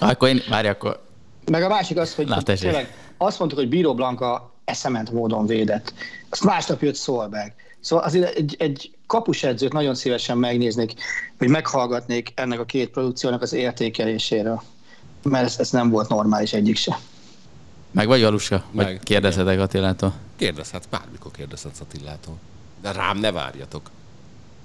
[0.00, 1.04] Akkor én, várj, akkor...
[1.50, 5.92] Meg a másik az, hogy Na, tényleg azt mondtuk, hogy Bíró Blanka eszement módon védett.
[6.30, 7.52] Azt másnap jött Szolberg.
[7.86, 10.92] Szóval azért egy, egy kapusedzőt nagyon szívesen megnéznék,
[11.38, 14.62] hogy meghallgatnék ennek a két produkciónak az értékeléséről.
[15.22, 16.98] Mert ez, ez nem volt normális egyik se.
[17.90, 18.64] Meg vagy Galuska?
[18.70, 18.86] Meg.
[18.86, 20.14] Vagy kérdezhetek Attilától?
[20.36, 22.38] Kérdezhet, bármikor kérdezhetsz Attilától.
[22.82, 23.90] De rám ne várjatok.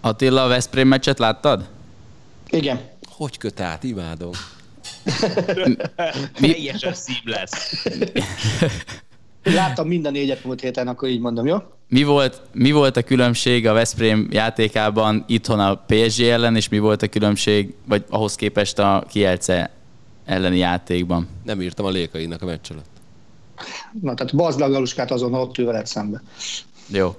[0.01, 1.69] Attila, a Veszprém meccset láttad?
[2.49, 2.81] Igen.
[3.09, 3.83] Hogy köt át?
[3.83, 4.31] Imádom.
[6.39, 6.51] Mi?
[6.51, 7.73] Teljesen szív lesz.
[9.43, 11.57] Láttam minden négyet múlt héten, akkor így mondom, jó?
[11.87, 16.79] Mi volt, mi volt a különbség a Veszprém játékában itthon a PSG ellen, és mi
[16.79, 19.71] volt a különbség, vagy ahhoz képest a Kielce
[20.25, 21.27] elleni játékban?
[21.43, 22.89] Nem írtam a lékainak a meccs előtt.
[24.01, 26.21] Na, tehát bazd Galuskát azon ott ül veled szembe.
[26.87, 27.15] Jó.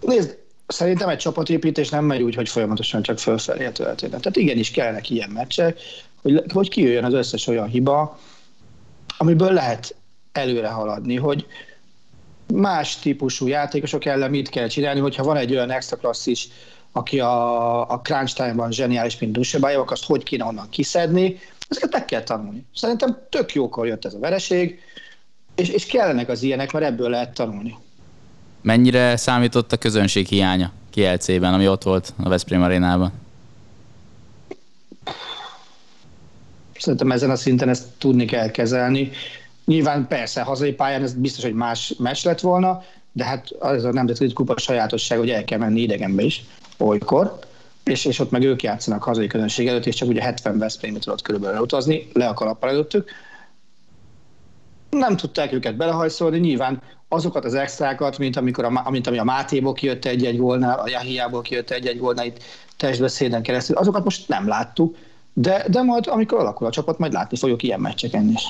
[0.00, 4.20] Nézd, szerintem egy csapatépítés nem megy úgy, hogy folyamatosan csak fölfelé a történet.
[4.20, 5.78] Tehát igenis kellnek ilyen meccsek,
[6.22, 8.18] hogy, hogy kijöjjön az összes olyan hiba,
[9.18, 9.94] amiből lehet
[10.34, 11.46] előre haladni, hogy
[12.54, 16.48] más típusú játékosok ellen mit kell csinálni, hogyha van egy olyan extra klasszis,
[16.92, 22.04] aki a, a crunch time-ban zseniális, mint Dusebájevak, azt hogy kéne onnan kiszedni, ezeket meg
[22.04, 22.66] kell tanulni.
[22.74, 24.80] Szerintem tök jókor jött ez a vereség,
[25.54, 27.76] és, és kellenek az ilyenek, mert ebből lehet tanulni.
[28.60, 33.12] Mennyire számított a közönség hiánya Kielcében, ami ott volt a Veszprém arénában?
[36.78, 39.10] Szerintem ezen a szinten ezt tudni kell kezelni.
[39.64, 43.92] Nyilván persze, hazai pályán ez biztos, hogy más meccs lett volna, de hát az a
[43.92, 46.44] nemzetközi kupa sajátosság, hogy el kell menni idegenbe is,
[46.78, 47.38] olykor,
[47.84, 51.22] és, és ott meg ők játszanak hazai közönség előtt, és csak ugye 70 Veszprémit tudott
[51.22, 53.10] körülbelül utazni, le a kalappal előttük.
[54.90, 59.72] Nem tudták őket belehajszolni, nyilván azokat az extrákat, mint, amikor a, mint ami a Mátéból
[59.72, 62.42] kijött egy-egy volna, a Jahiából kijött egy-egy volna itt
[62.76, 64.96] testbeszéden keresztül, azokat most nem láttuk,
[65.32, 68.42] de, de majd, amikor alakul a csapat, majd látni fogjuk ilyen meccseken is.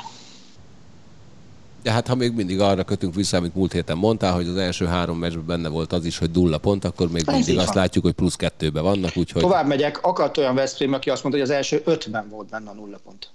[1.85, 4.87] De hát ha még mindig arra kötünk vissza, amit múlt héten mondtál, hogy az első
[4.87, 7.77] három meccsben benne volt az is, hogy dulla pont, akkor még Ez mindig azt van.
[7.77, 9.17] látjuk, hogy plusz kettőbe vannak.
[9.17, 9.43] Úgyhogy...
[9.43, 12.75] Tovább megyek, akadt olyan Veszprém, aki azt mondta, hogy az első ötben volt benne a
[12.75, 13.31] nulla pont.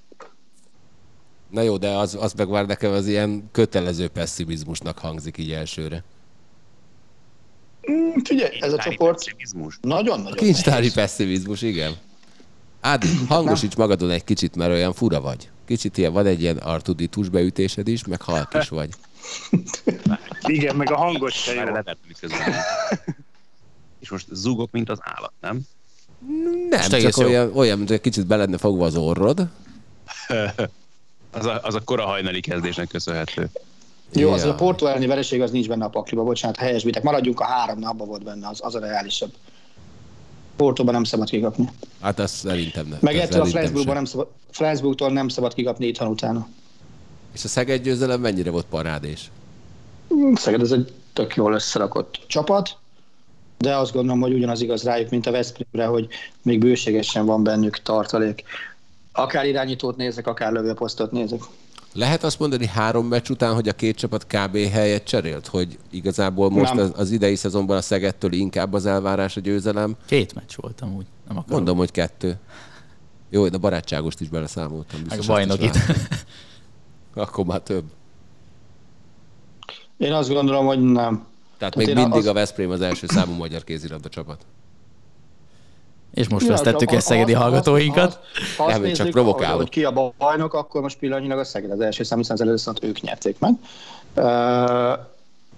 [1.50, 6.04] Na jó, de az, az meg már nekem az ilyen kötelező pessimizmusnak hangzik így elsőre.
[7.92, 9.24] Mm, figyelj, ez a csoport
[9.82, 11.94] nagyon-nagyon Kincstári pessimizmus, igen.
[12.82, 15.50] Ádi, hangosíts magadon egy kicsit, mert olyan fura vagy.
[15.70, 18.90] Kicsit ilyen, van egy ilyen artuditus beütésed is, meg halk is vagy.
[20.42, 21.76] Igen, meg a hangos se jó.
[24.00, 25.62] És most zúgok, mint az állat, nem?
[26.70, 29.40] Nem, csak olyan, olyan, mint hogy kicsit be lenne fogva az orrod.
[31.32, 33.50] az, a, az a kora hajnali kezdésnek köszönhető.
[34.14, 34.34] Jó, ja.
[34.34, 37.04] az a Porto elleni vereség az nincs benne a pakliba, bocsánat, helyesbitek.
[37.04, 39.32] Maradjunk a három napban volt benne, az, az a reálisabb.
[40.60, 41.70] Portóban nem szabad kikapni.
[42.02, 42.98] Hát ez szerintem nem.
[43.02, 46.48] Meg ettől a Flensburgban nem szabad, Flensburgtól nem szabad kikapni itthon utána.
[47.34, 49.32] És a Szeged győzelem mennyire volt parádés?
[50.08, 52.78] Hmm, Szeged ez egy tök jól összerakott csapat,
[53.58, 56.08] de azt gondolom, hogy ugyanaz igaz rájuk, mint a Veszprémre, hogy
[56.42, 58.44] még bőségesen van bennük tartalék.
[59.12, 61.42] Akár irányítót nézek, akár lövőposztot nézek.
[61.94, 64.58] Lehet azt mondani három meccs után, hogy a két csapat kb.
[64.58, 65.48] helyet cserélt?
[65.48, 69.96] Hogy igazából most az, az idei szezonban a Szegettől inkább az elvárás a győzelem?
[70.06, 71.06] Két meccs volt amúgy.
[71.28, 71.56] Nem akarom.
[71.56, 72.40] Mondom, hogy kettő.
[73.30, 75.00] Jó, de barátságost is beleszámoltam.
[75.10, 75.78] Meg bajnok itt.
[77.14, 77.84] Akkor már több.
[79.98, 81.26] Én azt gondolom, hogy nem.
[81.58, 82.26] Tehát, Tehát még mindig az...
[82.26, 84.46] a Veszprém az első számú magyar kézilabda csapat.
[86.14, 88.20] És most vesztettük el szegedi hallgatóinkat.
[88.58, 89.58] Ha azt nézzük, csak provokálok.
[89.58, 92.74] Hogy ki a bajnok, akkor most pillanatnyilag a Szeged az első szám, hiszen az először
[92.82, 93.54] ők nyerték meg.
[94.16, 95.06] Uh,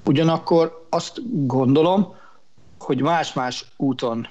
[0.05, 2.15] ugyanakkor azt gondolom,
[2.79, 4.27] hogy más-más úton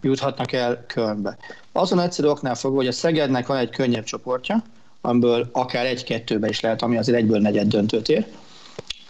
[0.00, 1.36] juthatnak el Kölnbe.
[1.72, 4.62] Azon egyszerű oknál fogva, hogy a Szegednek van egy könnyebb csoportja,
[5.00, 8.26] amiből akár egy-kettőbe is lehet, ami azért egyből negyed döntőt ér.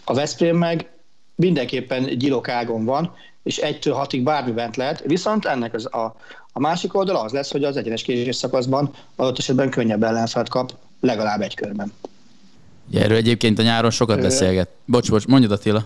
[0.03, 0.89] A Veszprém meg
[1.35, 6.15] mindenképpen gyilok van, és egytől hatig bármi bent lehet, viszont ennek az a,
[6.53, 10.73] a másik oldal az lesz, hogy az egyenes késés szakaszban adott esetben könnyebb ellenfelt kap
[10.99, 11.91] legalább egy körben.
[12.93, 14.69] Erről egyébként a nyáron sokat beszélget.
[14.85, 15.83] Bocs, bocs, mondjad Attila.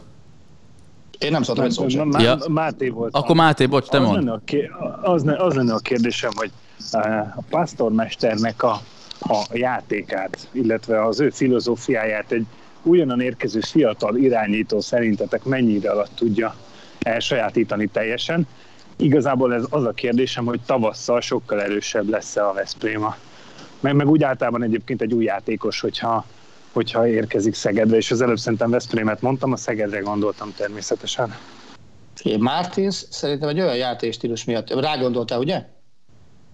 [1.19, 2.11] Én nem szóltam egy szót sem.
[2.19, 2.37] Ja.
[2.47, 3.15] Máté volt.
[3.15, 4.15] Akkor Máté, bocs, te az mond.
[4.15, 4.69] Lenne a ké-
[5.01, 6.51] az, az lenne a kérdésem, hogy
[6.91, 8.81] eh, a pásztormesternek a,
[9.19, 12.45] a játékát, illetve az ő filozófiáját egy
[12.83, 16.55] újonnan érkező fiatal irányító szerintetek mennyi ide alatt tudja
[16.99, 18.47] elsajátítani teljesen.
[18.95, 23.15] Igazából ez az a kérdésem, hogy tavasszal sokkal erősebb lesz-e a Veszpréma.
[23.79, 26.25] Meg, meg úgy általában egyébként egy új játékos, hogyha,
[26.71, 31.35] hogyha érkezik Szegedre, és az előbb szerintem Veszprémet mondtam, a Szegedre gondoltam természetesen.
[32.39, 35.65] Martins szerintem egy olyan játékstílus miatt, rá gondoltál, ugye?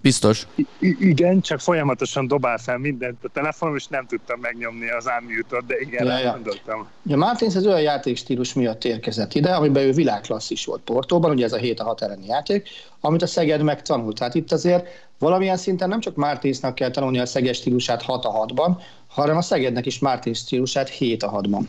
[0.03, 0.47] Biztos.
[0.55, 5.61] I- igen, csak folyamatosan dobál fel mindent a telefonom, és nem tudtam megnyomni az unmute
[5.67, 6.31] de igen, ja, ja.
[6.31, 6.87] gondoltam.
[7.05, 11.53] Ja, Martins az olyan játékstílus miatt érkezett ide, amiben ő világklasszis volt Portóban, ugye ez
[11.53, 14.17] a 7 a 6 elleni játék, amit a Szeged megtanult.
[14.17, 14.87] Tehát itt azért
[15.19, 18.71] valamilyen szinten nem csak Martinsnak kell tanulni a Szeged stílusát 6 a 6-ban,
[19.07, 21.63] hanem a Szegednek is Martins stílusát 7 a 6-ban.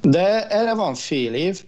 [0.00, 1.64] De erre van fél év,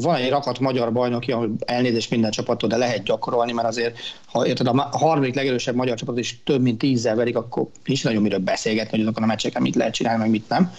[0.00, 4.46] van egy rakat magyar bajnoki, ahol elnézést minden csapattól, de lehet gyakorolni, mert azért, ha
[4.46, 8.38] érted, a harmadik legerősebb magyar csapat is több mint tízzel verik, akkor nincs nagyon miről
[8.38, 10.74] beszélgetni, hogy azokon a meccseken mit lehet csinálni, meg mit nem.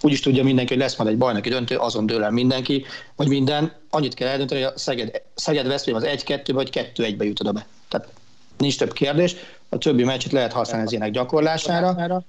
[0.00, 2.84] Úgy is tudja mindenki, hogy lesz majd egy bajnoki döntő, azon dől el mindenki,
[3.16, 3.72] vagy minden.
[3.90, 7.66] Annyit kell eldönteni, hogy a Szeged, Szeged Veszprém az 1-2 vagy 2-1-be jut be.
[7.88, 8.08] Tehát
[8.58, 9.36] nincs több kérdés.
[9.68, 12.24] A többi meccset lehet használni az ilyenek gyakorlására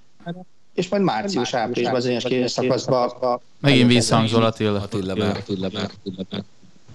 [0.77, 3.41] és majd március-áprilisban az énes kérés szakaszban.
[3.59, 4.81] Megint visszhangzol Attila.
[4.81, 6.43] Attila, Attila, meg, Attila, meg.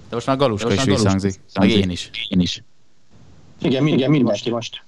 [0.08, 1.40] De most már Galuska is visszhangzik.
[1.54, 2.10] Meg én is.
[2.28, 2.62] Én is.
[3.60, 4.84] Igen, minden, mindenki most.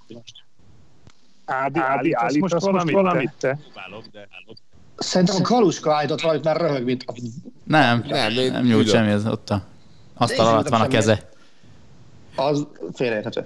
[1.45, 3.59] Ádi, Ádi, állítasz most valamit, valamit te?
[4.97, 7.05] Szerintem a Galuska állított valamit, mert röhög, mint...
[7.65, 9.63] Nem, nem, nem nyújt semmi, ez ott a
[10.15, 11.29] asztal alatt van a keze.
[12.37, 13.45] Az félreérthető.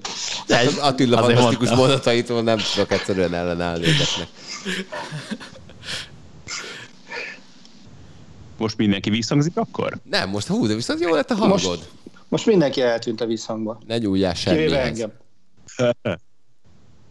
[0.49, 4.29] Az Attila fantasztikus mondataitól nem tudok egyszerűen ellenállni ezeknek.
[8.59, 9.99] Most mindenki visszhangzik akkor?
[10.03, 11.63] Nem, most hú, de viszont jó lett a hangod.
[11.63, 11.89] Most,
[12.29, 13.81] most mindenki eltűnt a visszhangba.
[13.87, 14.73] Ne nyúljál semmihez.
[14.73, 15.13] engem.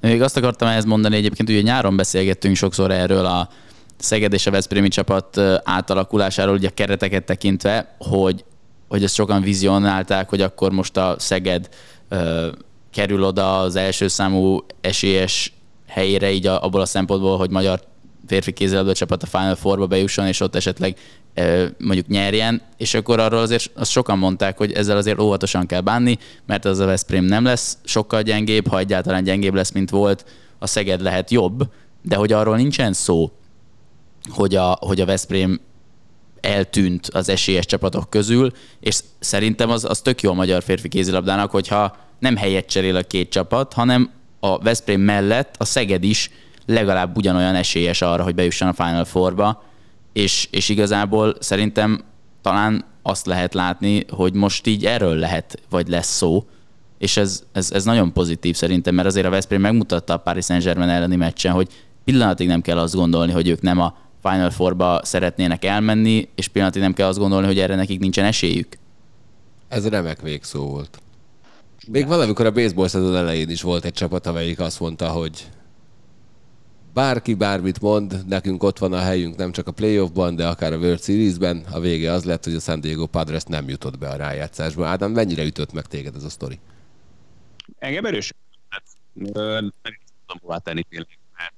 [0.02, 3.50] Még azt akartam ehhez mondani egyébként, ugye nyáron beszélgettünk sokszor erről a
[3.98, 8.46] Szeged és a Veszprémi csapat átalakulásáról, ugye a kereteket tekintve, hogy,
[8.88, 11.70] hogy ezt sokan vizionálták, hogy akkor most a Szeged
[12.10, 12.48] ö,
[12.92, 15.57] kerül oda az első számú esélyes
[15.88, 17.82] helyére, így abból a szempontból, hogy magyar
[18.28, 20.98] férfi kézilabda csapat a Final Four-ba bejusson, és ott esetleg
[21.78, 26.18] mondjuk nyerjen, és akkor arról azért azt sokan mondták, hogy ezzel azért óvatosan kell bánni,
[26.46, 30.26] mert az a Veszprém nem lesz sokkal gyengébb, ha egyáltalán gyengébb lesz, mint volt,
[30.60, 31.70] a Szeged lehet jobb,
[32.02, 33.32] de hogy arról nincsen szó,
[34.30, 35.60] hogy a, hogy a Veszprém
[36.42, 41.52] eltűnt az esélyes csapatok közül, és szerintem az, az tök jó a magyar férfi kézilabdának,
[41.52, 46.30] hogyha nem helyet cserél a két csapat, hanem a Veszprém mellett a Szeged is
[46.66, 49.64] legalább ugyanolyan esélyes arra, hogy bejusson a Final Four-ba,
[50.14, 52.04] és, és igazából szerintem
[52.42, 56.46] talán azt lehet látni, hogy most így erről lehet, vagy lesz szó,
[56.98, 60.90] és ez, ez, ez nagyon pozitív szerintem, mert azért a Veszprém megmutatta a Paris Saint-Germain
[60.90, 61.68] elleni meccsen, hogy
[62.04, 66.82] pillanatig nem kell azt gondolni, hogy ők nem a Final Four-ba szeretnének elmenni, és pillanatig
[66.82, 68.78] nem kell azt gondolni, hogy erre nekik nincsen esélyük.
[69.68, 71.02] Ez remek végszó volt.
[71.92, 75.50] Még valamikor a baseball szezon elején is volt egy csapat, amelyik azt mondta, hogy
[76.94, 80.78] bárki bármit mond, nekünk ott van a helyünk nem csak a playoffban, de akár a
[80.78, 81.66] World Series-ben.
[81.72, 84.88] A vége az lett, hogy a San Diego Padres nem jutott be a rájátszásba.
[84.88, 86.60] Ádám, mennyire ütött meg téged ez a sztori?
[87.80, 88.34] Engem erős.
[89.14, 89.72] Nem
[90.26, 91.54] tudom hová tenni tényleg, mert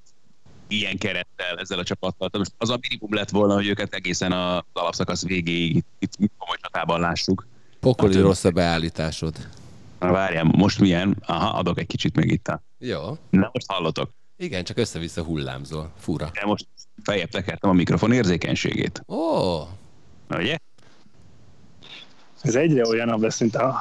[0.68, 2.28] ilyen kerettel, ezzel a csapattal.
[2.32, 7.00] Most az a minimum lett volna, hogy őket egészen az alapszakasz végéig itt komoly csatában
[7.00, 7.46] lássuk.
[7.80, 9.36] Pokoli hát, rossz a beállításod.
[10.00, 11.16] Na várjál, most milyen?
[11.26, 12.48] Aha, adok egy kicsit még itt.
[12.48, 12.62] A...
[12.78, 13.00] Jó.
[13.30, 14.10] Na, most hallotok.
[14.36, 15.92] Igen, csak össze-vissza hullámzol.
[15.98, 16.30] Fura.
[16.34, 16.66] De most
[17.02, 19.02] fejebb tekertem a mikrofon érzékenységét.
[19.06, 19.16] Ó.
[19.16, 19.68] Oh.
[20.30, 20.56] Ugye?
[22.42, 23.78] Ez egyre olyanabb lesz, mint a,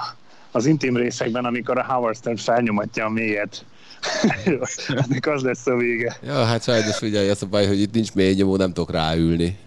[0.52, 3.66] az intim részekben, amikor a Howard Stern felnyomatja a mélyet.
[4.88, 6.18] Ennek az lesz a vége.
[6.24, 9.58] Ja, hát sajnos figyelj, az a baj, hogy itt nincs mély nyomó, nem tudok ráülni.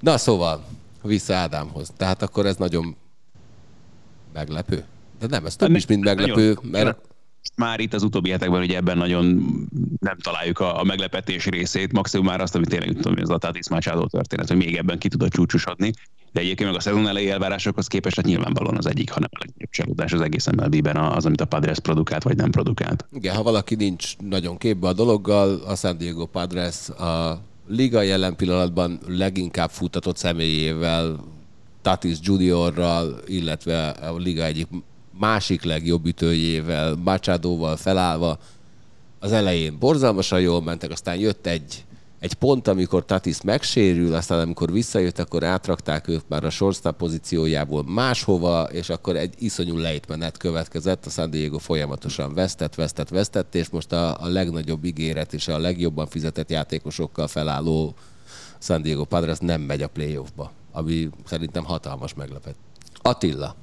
[0.00, 0.64] Na szóval,
[1.02, 1.92] vissza Ádámhoz.
[1.96, 2.96] Tehát akkor ez nagyon
[4.34, 4.84] meglepő.
[5.20, 6.98] De nem, ez több is, mint meglepő, mert
[7.56, 9.26] már itt az utóbbi hetekben ugye ebben nagyon
[10.00, 13.68] nem találjuk a, a meglepetés részét, maximum már azt, amit tényleg tudom, az a Tatis
[13.68, 15.92] Machado történet, hogy még ebben ki tudott csúcsosodni.
[16.32, 19.70] De egyébként meg a szezon elejé elvárásokhoz képest hát nyilvánvalóan az egyik, hanem a legnagyobb
[19.70, 23.06] csalódás az egész MLB-ben az, amit a Padres produkált, vagy nem produkált.
[23.12, 28.36] Igen, ha valaki nincs nagyon képbe a dologgal, a San Diego Padres a liga jelen
[28.36, 31.24] pillanatban leginkább futtatott személyével,
[31.84, 34.66] Tatis Juniorral, illetve a liga egyik
[35.18, 38.38] másik legjobb ütőjével, Machadóval felállva.
[39.18, 41.84] Az elején borzalmasan jól mentek, aztán jött egy,
[42.20, 47.84] egy pont, amikor Tatis megsérül, aztán amikor visszajött, akkor átrakták őt már a shortstop pozíciójából
[47.86, 51.06] máshova, és akkor egy iszonyú lejtmenet következett.
[51.06, 55.58] A San Diego folyamatosan vesztett, vesztett, vesztett, és most a, a legnagyobb ígéret és a
[55.58, 57.94] legjobban fizetett játékosokkal felálló
[58.58, 62.54] San Diego Padres nem megy a playoffba, ami szerintem hatalmas meglepet.
[63.02, 63.54] Attila.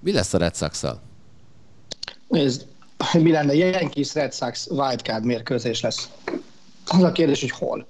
[0.00, 1.00] Mi lesz a Red sox -szal?
[2.28, 2.66] Nézd,
[3.12, 3.54] mi lenne?
[3.54, 6.10] Yankees Red Sox wildcard mérkőzés lesz.
[6.86, 7.86] Az a kérdés, hogy hol.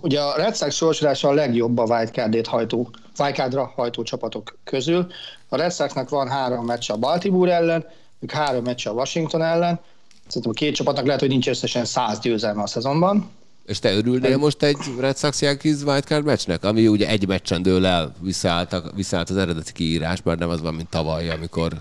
[0.00, 5.06] Ugye a Red Sox sorsolása a legjobb a wildcardét hajtó, wildcardra hajtó csapatok közül.
[5.48, 7.86] A Red Soxnak van három meccs a Baltimore ellen,
[8.18, 9.80] még három meccs a Washington ellen.
[10.26, 13.30] Szerintem a két csapatnak lehet, hogy nincs összesen száz győzelme a szezonban.
[13.66, 17.86] És te örülnél most egy Red Sox Yankees wildcard meccsnek, ami ugye egy meccsen dől
[17.86, 21.72] el, visszaállt, visszaállt az eredeti kiírás, mert nem az van, mint tavaly, amikor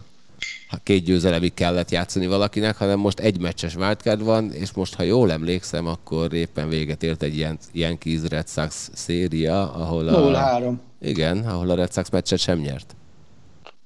[0.84, 5.32] két győzelemig kellett játszani valakinek, hanem most egy meccses wildcard van, és most, ha jól
[5.32, 10.60] emlékszem, akkor éppen véget ért egy ilyen Yankees Red Sox széria, ahol a...
[10.60, 10.74] 0-3.
[11.02, 12.96] Igen, ahol a Red Sox meccset sem nyert.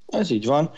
[0.08, 0.72] Ez így van.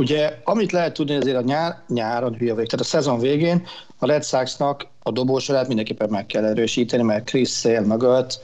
[0.00, 3.66] Ugye, amit lehet tudni azért a nyár, nyáron, hülye vég, tehát a szezon végén
[3.98, 8.40] a Red Sox-nak a dobósorát mindenképpen meg kell erősíteni, mert Chris Sale mögött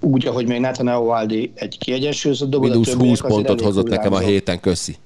[0.00, 4.60] úgy, ahogy még Nathan Eovaldi egy kiegyensúlyozott dobó, Minusz 20 pontot hozott nekem a héten,
[4.60, 4.96] köszi.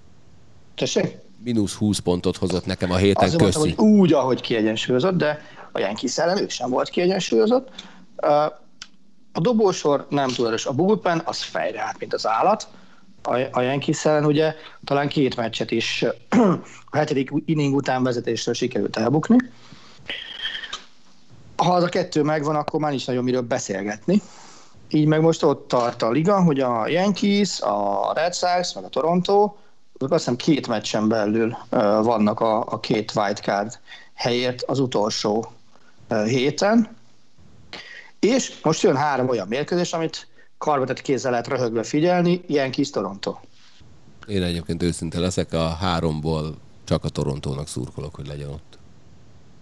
[0.75, 1.19] Tessék?
[1.45, 3.59] Mínusz 20 pontot hozott nekem a héten, Azért köszi.
[3.59, 5.41] Mondtam, hogy úgy, ahogy kiegyensúlyozott, de
[5.73, 7.69] a Yankees ellen ők sem volt kiegyensúlyozott.
[9.33, 10.67] A dobósor nem túl erős.
[10.67, 12.69] A bullpen az fejre állt, mint az állat.
[13.51, 14.55] A Yankees ellen ugye
[14.85, 16.05] talán két meccset is
[16.91, 19.37] a hetedik inning után vezetésről sikerült elbukni.
[21.57, 24.23] Ha az a kettő megvan, akkor már nincs nagyon miről beszélgetni.
[24.89, 28.89] Így meg most ott tart a liga, hogy a Yankees, a Red Sox, meg a
[28.89, 29.55] Toronto
[29.99, 31.57] azok azt hiszem két meccsen belül
[32.03, 33.79] vannak a, a két wildcard
[34.15, 35.53] helyért az utolsó
[36.25, 36.97] héten.
[38.21, 40.27] És most jön három olyan mérkőzés, amit
[40.59, 43.35] karbatett kézzel lehet röhögve figyelni, ilyen kis Toronto.
[44.27, 48.79] Én egyébként őszinte leszek, a háromból csak a Torontónak szurkolok, hogy legyen ott.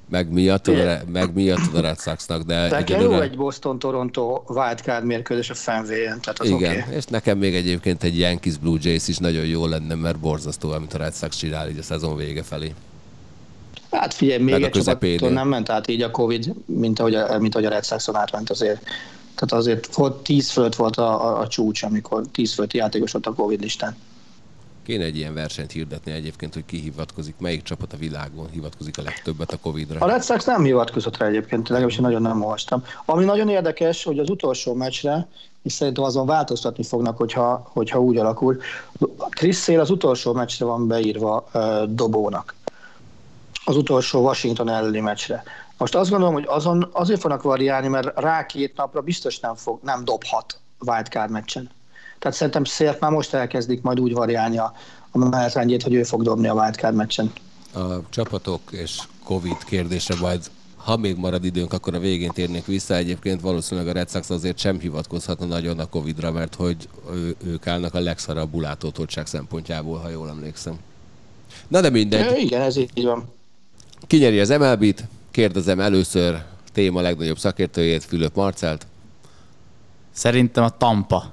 [0.08, 3.14] Meg miatt, a, meg miatt a Red Sox-nak, de Tehát egyelőre...
[3.14, 6.94] jó egy Boston-Toronto wildcard mérkőzés a fenvéjen, tehát az Igen, okay.
[6.94, 10.94] és nekem még egyébként egy Yankees Blue Jays is nagyon jó lenne, mert borzasztó, amit
[10.94, 12.74] a Red Sox csinál így a szezon vége felé.
[13.90, 17.54] Hát figyelj, még egy csapattól nem ment át így a Covid, mint ahogy a, mint
[17.54, 18.82] ahogy a Red Sox-on átment azért.
[19.34, 23.26] Tehát azért volt 10 fölött volt a, a, a csúcs, amikor 10 fölötti játékos volt
[23.26, 23.96] a Covid listán.
[24.82, 29.02] Kéne egy ilyen versenyt hirdetni egyébként, hogy ki hivatkozik, melyik csapat a világon hivatkozik a
[29.02, 30.00] legtöbbet a Covid-ra.
[30.00, 32.84] A Red Sox nem hivatkozott rá egyébként, legalábbis én nagyon nem olvastam.
[33.04, 35.28] Ami nagyon érdekes, hogy az utolsó meccsre,
[35.62, 38.60] és szerintem azon változtatni fognak, hogyha, hogyha úgy alakul.
[39.30, 42.54] Chris Sale az utolsó meccsre van beírva uh, dobónak.
[43.64, 45.42] Az utolsó Washington elleni meccsre.
[45.82, 49.78] Most azt gondolom, hogy azon azért fognak variálni, mert rá két napra biztos nem, fog,
[49.82, 51.70] nem dobhat wildcard meccsen.
[52.18, 54.72] Tehát szerintem szélt már most elkezdik majd úgy variálni a,
[55.10, 57.32] a menetrendjét, hogy ő fog dobni a wildcard meccsen.
[57.74, 62.94] A csapatok és Covid kérdése majd ha még marad időnk, akkor a végén térnék vissza.
[62.94, 67.66] Egyébként valószínűleg a Red Sox azért sem hivatkozhatna nagyon a Covid-ra, mert hogy ő, ők
[67.66, 70.78] állnak a legszarabb látótottság szempontjából, ha jól emlékszem.
[71.68, 72.38] Na de mindegy.
[72.38, 73.32] Igen, ez így van.
[74.06, 75.04] Ki nyeri az MLB-t?
[75.32, 78.86] Kérdezem először téma legnagyobb szakértőjét, Fülöp Marcelt.
[80.10, 81.32] Szerintem a Tampa.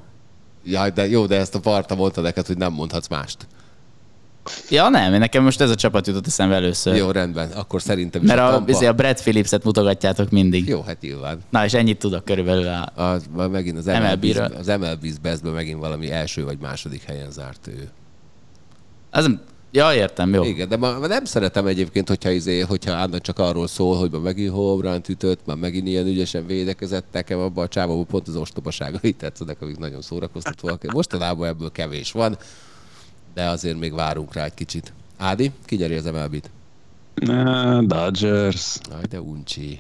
[0.64, 3.48] Ja, de jó, de ezt a parta mondta neked, hogy nem mondhatsz mást.
[4.70, 6.96] Ja, nem, nekem most ez a csapat jutott eszembe először.
[6.96, 8.88] Jó, rendben, akkor szerintem is Mert a, a, Tampa...
[8.88, 10.68] a Brad Phillips-et mutogatjátok mindig.
[10.68, 11.40] Jó, hát nyilván.
[11.50, 12.92] Na, és ennyit tudok körülbelül a...
[13.36, 14.48] a megint az MLB-ről.
[14.48, 17.90] MLB, az MLB Bestben megint valami első vagy második helyen zárt ő.
[19.12, 19.30] Az,
[19.72, 20.44] ja, értem, jó.
[20.44, 24.20] Igen, de ma, nem szeretem egyébként, hogyha, izé, hogyha Anna csak arról szól, hogy ma
[24.20, 29.12] megint home ütött, már megint ilyen ügyesen védekezett, nekem abban a csávában pont az ostobaságai
[29.12, 30.92] tetszenek, amik nagyon szórakoztatóak.
[30.92, 32.38] Mostanában ebből kevés van,
[33.34, 34.94] de azért még várunk rá egy kicsit.
[35.18, 36.50] Ádi, ki nyeri az MLB-t?
[37.88, 38.78] Dodgers.
[38.92, 39.80] Aj, de uncsi.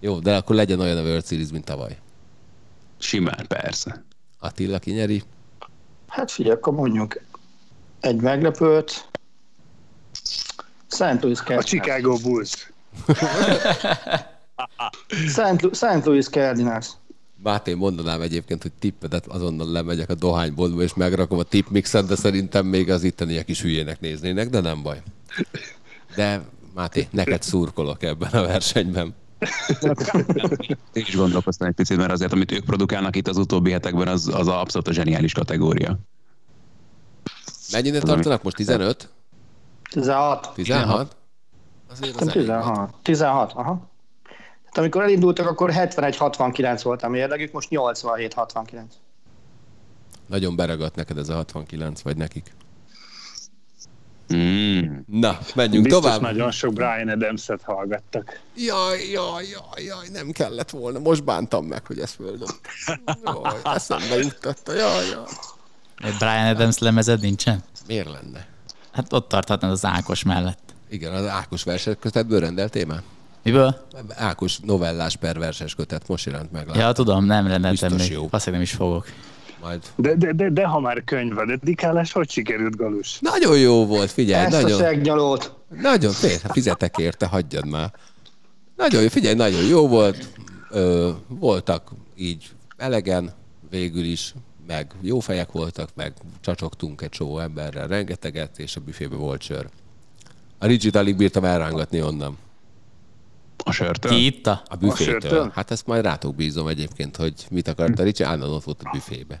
[0.00, 1.96] Jó, de akkor legyen olyan a World Series, mint tavaly.
[2.98, 4.04] Simán, persze.
[4.38, 5.22] Attila, ki nyeri?
[6.06, 7.20] Hát figyelj, akkor mondjuk
[8.02, 9.08] egy meglepőt.
[10.88, 11.22] St.
[11.22, 11.64] Louis A Cardinals.
[11.64, 12.72] Chicago Bulls.
[15.28, 15.74] St.
[15.74, 16.04] St.
[16.04, 16.88] Louis Cardinals.
[17.42, 22.66] Máté, mondanám egyébként, hogy tippedet azonnal lemegyek a dohányboltba, és megrakom a tipmixet, de szerintem
[22.66, 25.02] még az itteniek is hülyének néznének, de nem baj.
[26.14, 26.42] De
[26.74, 29.14] Máté, neked szurkolok ebben a versenyben.
[30.92, 34.28] Én is gondolkoztam egy picit, mert azért, amit ők produkálnak itt az utóbbi hetekben, az,
[34.28, 35.98] az abszolút a zseniális kategória.
[37.72, 38.56] Mennyire tartanak most?
[38.56, 39.08] 15?
[39.90, 40.50] 16.
[40.54, 41.16] 16?
[41.90, 42.86] Azért az Szerintem elég volt.
[43.02, 43.02] 16.
[43.02, 43.90] 16, aha.
[44.72, 48.82] Tehát amikor elindultak, akkor 71-69 volt a mérlegük, most 87-69.
[50.26, 52.54] Nagyon beragadt neked ez a 69, vagy nekik.
[54.34, 54.96] Mm.
[55.06, 56.20] Na, menjünk Biztos tovább.
[56.20, 58.40] nagyon sok Brian Adams-et hallgattak.
[58.56, 60.98] Jaj, jaj, jaj, jaj, nem kellett volna.
[60.98, 62.48] Most bántam meg, hogy ezt földöm.
[63.24, 65.24] Jaj, eszembe juttatta, jaj, jaj.
[66.02, 67.62] Egy Brian Adams lemezed nincsen?
[67.86, 68.46] Miért lenne?
[68.92, 70.74] Hát ott tarthatnád az Ákos mellett.
[70.90, 73.02] Igen, az Ákos verses kötetből rendeltél már?
[73.42, 73.86] Miből?
[74.16, 76.68] Ákos novellás per verses kötet most jelent meg.
[76.74, 78.10] Ja, tudom, nem rendeltem Biztos még.
[78.10, 78.28] jó.
[78.28, 79.06] Valószínűleg nem is fogok.
[79.62, 79.82] Majd.
[79.96, 83.18] De, de, de, de ha már könyv van, dedikálás, hogy sikerült Galus?
[83.20, 85.54] Nagyon jó volt, figyelj, Ezt a nagyon, segnyalót.
[85.80, 87.92] nagyon, fél, hát fizetek érte, hagyjad már.
[88.76, 90.28] Nagyon jó, figyelj, nagyon jó volt.
[90.70, 93.32] Ö, voltak így elegen
[93.70, 94.34] végül is,
[94.72, 99.68] meg jó fejek voltak, meg csacsogtunk egy csomó emberrel rengeteget, és a büfébe volt sör.
[100.58, 102.38] A Rigid alig bírtam elrángatni onnan.
[103.64, 104.12] A sörtől?
[104.12, 104.62] Ki itta?
[104.64, 105.20] A büfétől.
[105.20, 105.50] sörtől?
[105.54, 108.90] Hát ezt majd rátok bízom egyébként, hogy mit akart a Ricsi, állandóan ott volt a
[108.92, 109.40] büfébe.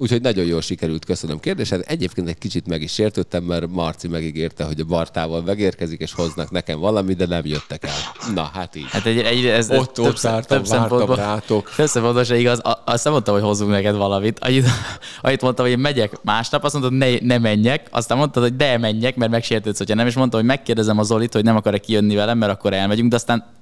[0.00, 1.84] Úgyhogy nagyon jól sikerült, köszönöm kérdésed.
[1.86, 6.50] Egyébként egy kicsit meg is sértődtem, mert Marci megígérte, hogy a Bartával megérkezik, és hoznak
[6.50, 8.32] nekem valamit, de nem jöttek el.
[8.34, 8.86] Na, hát így.
[8.88, 11.70] Hát egy, egy, ez, Ott ott vártam, vártam rátok.
[11.76, 12.58] több szempontból se igaz.
[12.58, 14.38] A- Azt nem mondtam, hogy hozzunk neked valamit.
[14.38, 14.66] Annyit,
[15.22, 17.88] annyit mondtam, hogy én megyek másnap, azt mondtad, ne, ne menjek.
[17.90, 20.06] Aztán mondtad, hogy de menjek, mert megsértődsz, hogyha nem.
[20.06, 23.16] És mondtam, hogy megkérdezem a Zolit, hogy nem akar-e kijönni velem, mert akkor elmegyünk, de
[23.16, 23.56] aztán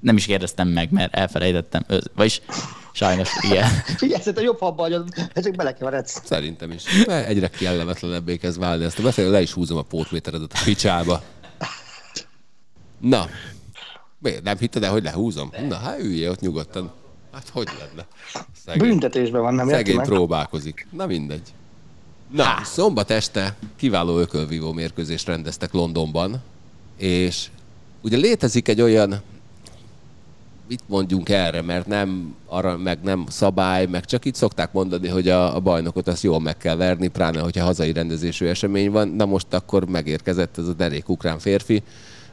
[0.00, 1.82] nem is kérdeztem meg, mert elfelejtettem.
[1.86, 2.40] Ö, Vagyis
[2.92, 3.68] sajnos, igen.
[3.96, 6.22] Figyelj, szerintem jobb, ha abba hagyod, csak belekeveredsz.
[6.24, 7.04] Szerintem is.
[7.06, 11.22] Mert egyre kellemetlenebbé kezd válni ezt a beszélő, le is húzom a pótméteredet a picsába.
[13.00, 13.26] Na,
[14.18, 15.50] miért nem hitted el, hogy lehúzom?
[15.68, 16.92] Na, hát üljél ott nyugodtan.
[17.32, 18.06] Hát hogy lenne?
[18.64, 18.88] Szegény.
[18.88, 20.06] Büntetésben van, nem Szegény meg?
[20.06, 20.86] próbálkozik.
[20.90, 21.48] Na mindegy.
[22.30, 22.62] Na, Há.
[22.64, 26.42] szombat este kiváló ökölvívó mérkőzést rendeztek Londonban,
[26.96, 27.46] és
[28.02, 29.20] ugye létezik egy olyan,
[30.70, 35.28] mit mondjunk erre, mert nem arra, meg nem szabály, meg csak így szokták mondani, hogy
[35.28, 39.08] a, a bajnokot azt jól meg kell verni, pláne, hogyha hazai rendezésű esemény van.
[39.08, 41.82] Na most akkor megérkezett ez a derék ukrán férfi,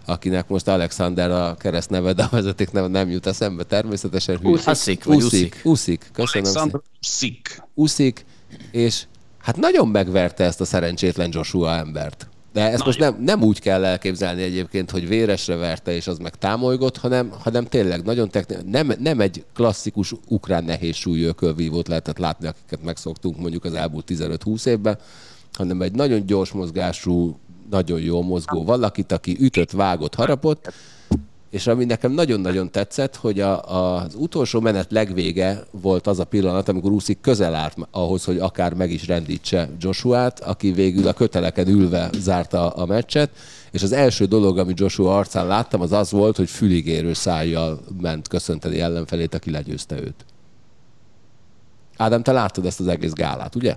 [0.05, 4.39] akinek most Alexander a keresztneve, de a vezeték neve nem jut eszembe természetesen.
[4.43, 4.67] Uszik.
[4.67, 5.61] Uszik, vagy Uszik.
[5.63, 6.09] Uszik.
[6.13, 6.47] Köszönöm.
[6.47, 7.63] Alexander Szik.
[7.73, 8.25] Uszik,
[8.71, 9.03] és
[9.37, 12.27] hát nagyon megverte ezt a szerencsétlen Joshua embert.
[12.57, 16.35] De ezt most nem, nem úgy kell elképzelni egyébként, hogy véresre verte, és az meg
[16.35, 22.17] támolygott, hanem, hanem tényleg nagyon techni- nem, nem egy klasszikus ukrán nehéz súlyú ökölvívót lehetett
[22.17, 24.97] látni, akiket megszoktunk mondjuk az elmúlt 15-20 évben,
[25.53, 27.39] hanem egy nagyon gyors mozgású,
[27.69, 30.73] nagyon jól mozgó valakit, aki ütött, vágott, harapott,
[31.49, 33.61] és ami nekem nagyon-nagyon tetszett, hogy a,
[34.01, 38.73] az utolsó menet legvége volt az a pillanat, amikor Úszik közel állt ahhoz, hogy akár
[38.73, 43.29] meg is rendítse Joshuát, aki végül a köteleken ülve zárta a meccset,
[43.71, 48.27] és az első dolog, ami Joshua arcán láttam, az az volt, hogy füligérő szájjal ment
[48.27, 50.25] köszönteni ellenfelét, aki legyőzte őt.
[51.97, 53.75] Ádám, te láttad ezt az egész gálát, ugye?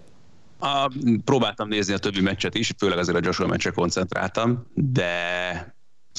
[0.59, 0.93] A,
[1.25, 5.13] próbáltam nézni a többi meccset is, főleg azért a Joshua meccse koncentráltam, de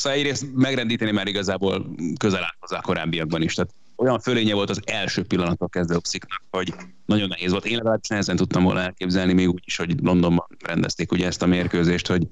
[0.01, 3.53] szóval egyrészt megrendíteni már igazából közel állt hozzá a korábbiakban is.
[3.53, 6.73] Tehát olyan fölénye volt az első pillanattól kezdve Upsziknak, hogy
[7.05, 7.65] nagyon nehéz volt.
[7.65, 11.45] Én legalábbis nehezen tudtam volna elképzelni, még úgy is, hogy Londonban rendezték ugye ezt a
[11.45, 12.27] mérkőzést, hogy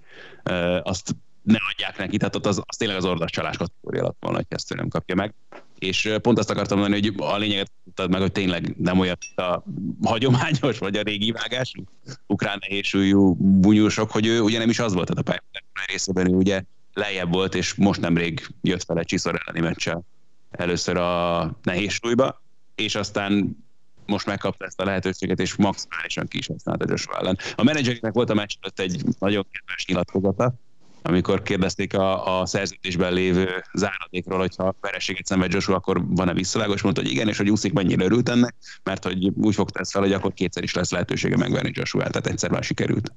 [0.50, 4.18] uh, azt ne adják neki, tehát ott az, az tényleg az ordas csalás kategória lett
[4.20, 5.34] volna, hogy ezt ő nem kapja meg.
[5.80, 9.64] És pont azt akartam mondani, hogy a lényeget tudtad meg, hogy tényleg nem olyan a
[10.04, 11.84] hagyományos, vagy a régi vágású
[12.28, 16.36] ukrán nehézsúlyú bunyósok, hogy ő ugye nem is az volt, tehát a pályán részében ő
[16.36, 16.64] ugye
[17.00, 20.04] lejjebb volt, és most nemrég jött fel egy Csiszor elleni meccsel
[20.52, 22.42] először a nehéz súlyba,
[22.76, 23.58] és aztán
[24.06, 27.38] most megkapta ezt a lehetőséget, és maximálisan ki is használta Joshua ellen.
[27.56, 30.54] A menedzsereknek volt a meccs előtt egy nagyon kedves nyilatkozata,
[31.02, 37.02] amikor kérdezték a, a szerződésben lévő záradékról, hogyha vereséget szenved Joshua, akkor van-e visszavágos, mondta,
[37.02, 40.14] hogy igen, és hogy úszik mennyire örült ennek, mert hogy úgy fogta ezt fel, hogy
[40.14, 43.12] akkor kétszer is lesz lehetősége megverni Joshua, tehát egyszer már sikerült.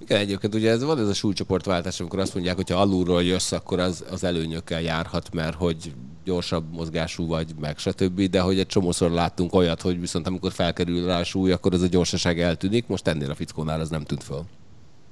[0.00, 3.52] Igen, egyébként ugye ez van ez a súlycsoportváltás, amikor azt mondják, hogy ha alulról jössz,
[3.52, 5.92] akkor az, az előnyökkel járhat, mert hogy
[6.24, 8.20] gyorsabb mozgású vagy, meg stb.
[8.20, 11.82] De hogy egy csomószor láttunk olyat, hogy viszont amikor felkerül rá a súly, akkor ez
[11.82, 12.86] a gyorsaság eltűnik.
[12.86, 14.42] Most ennél a fickónál ez nem tűnt föl.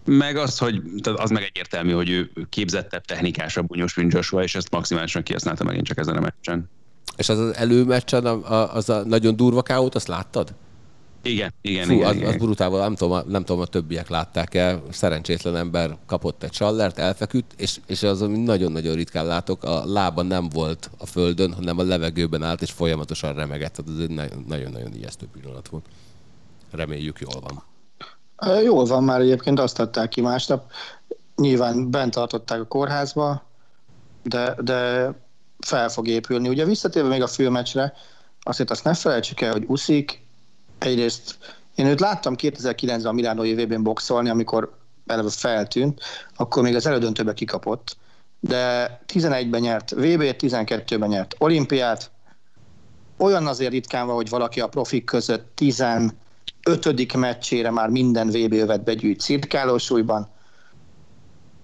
[0.05, 0.83] Meg az, hogy
[1.17, 5.87] az meg egyértelmű, hogy ő képzettebb, technikásabb bunyos, mint Joshua, és ezt maximálisan kihasználta megint
[5.87, 6.71] csak ezen a meccsen.
[7.17, 10.55] És az az előmeccsen, az a nagyon durva káót, azt láttad?
[11.23, 12.29] Igen, igen, Fú, igen, az, igen.
[12.29, 17.53] az brutál, nem tudom, nem tudom, a többiek látták-e, szerencsétlen ember kapott egy csallert, elfeküdt,
[17.57, 21.83] és, és az, ami nagyon-nagyon ritkán látok, a lába nem volt a földön, hanem a
[21.83, 23.73] levegőben állt, és folyamatosan remegett.
[23.73, 25.85] Tehát ez egy nagyon-nagyon ijesztő pillanat volt.
[26.71, 27.63] Reméljük jól van.
[28.63, 30.71] Jól van már egyébként, azt adták ki másnap.
[31.37, 33.43] Nyilván bent tartották a kórházba,
[34.23, 35.13] de, de
[35.59, 36.49] fel fog épülni.
[36.49, 37.93] Ugye visszatérve még a főmeccsre,
[38.41, 40.27] azért azt ne felejtsük el, hogy Uszik
[40.79, 41.39] egyrészt
[41.75, 44.77] én őt láttam 2009-ben a Milánó évében boxolni, amikor
[45.07, 46.01] eleve feltűnt,
[46.37, 47.97] akkor még az elődöntőbe kikapott,
[48.41, 52.11] de 11-ben nyert VB-t, 12-ben nyert olimpiát,
[53.17, 57.17] olyan azért ritkán van, hogy valaki a profik között 15.
[57.17, 60.29] meccsére már minden VB övet begyűjt cirkálósúlyban,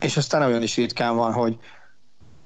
[0.01, 1.59] és aztán olyan is ritkán van, hogy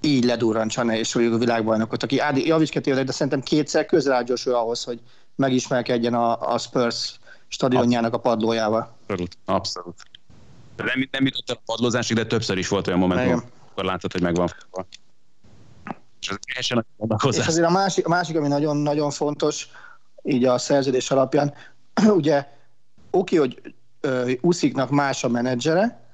[0.01, 5.01] így ledurrancsa és a világbajnokot, aki Ádi javítsd de szerintem kétszer közel áll ahhoz, hogy
[5.39, 7.18] megismerkedjen a, a Spurs
[7.49, 8.97] stadionjának a padlójával.
[9.07, 10.03] Abszolút, abszolút.
[10.76, 14.49] Nem, nem jutott a padlózásig, de többször is volt olyan momentum, akkor láttad, hogy megvan
[16.20, 16.86] És az teljesen
[17.30, 19.68] És azért a másik, a másik, ami nagyon-nagyon fontos,
[20.22, 21.55] így a szerződés alapján,
[22.20, 22.47] ugye
[23.11, 26.07] oké, okay, hogy Usziknak más a menedzsere,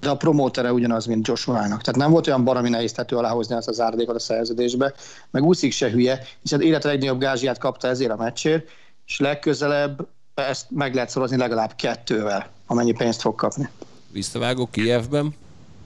[0.00, 1.82] de a promótere ugyanaz, mint Joshua-nak.
[1.82, 4.94] Tehát nem volt olyan baromi nehéz tető alá hozni azt az árdékot a szerződésbe,
[5.30, 8.68] meg Uszik se hülye, hiszen élet legnagyobb gázsiát kapta ezért a meccsért,
[9.06, 13.68] és legközelebb ezt meg lehet szorozni legalább kettővel, amennyi pénzt fog kapni.
[14.12, 15.34] Visszavágó Kievben?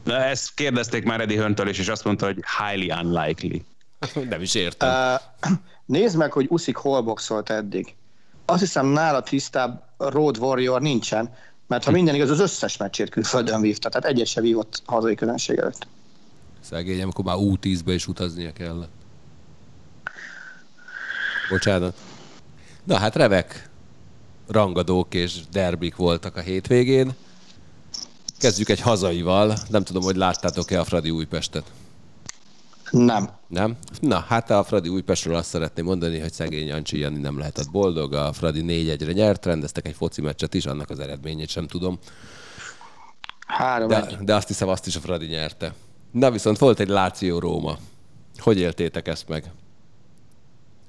[0.04, 3.64] Na, ezt kérdezték már Eddie Höntől is, és azt mondta, hogy highly unlikely.
[4.30, 4.88] Nem is értem.
[4.88, 5.52] Uh,
[5.86, 7.94] nézd meg, hogy Uszik hol boxolt eddig.
[8.44, 11.34] Azt hiszem nála tisztább Road Warrior nincsen,
[11.66, 15.58] mert ha minden igaz, az összes meccsét külföldön vívta, tehát egyet se vívott hazai közönség
[15.58, 15.86] előtt.
[16.60, 18.86] Szegény, amikor már U10-be is utaznia kell.
[21.50, 21.96] Bocsánat.
[22.84, 23.70] Na hát revek
[24.48, 27.12] rangadók és derbik voltak a hétvégén.
[28.38, 29.56] Kezdjük egy hazaival.
[29.68, 31.64] Nem tudom, hogy láttátok-e a Fradi Újpestet.
[32.92, 33.30] Nem.
[33.48, 33.76] Nem?
[34.00, 38.12] Na, hát a Fradi Újpestről azt szeretném mondani, hogy szegény Jancsi Jani nem lehetett boldog.
[38.12, 41.98] A Fradi 4-1-re nyert, rendeztek egy foci meccset is, annak az eredményét sem tudom.
[43.46, 45.74] Három de, de azt hiszem, azt is a Fradi nyerte.
[46.10, 47.76] Na viszont volt egy Láció Róma.
[48.38, 49.50] Hogy éltétek ezt meg?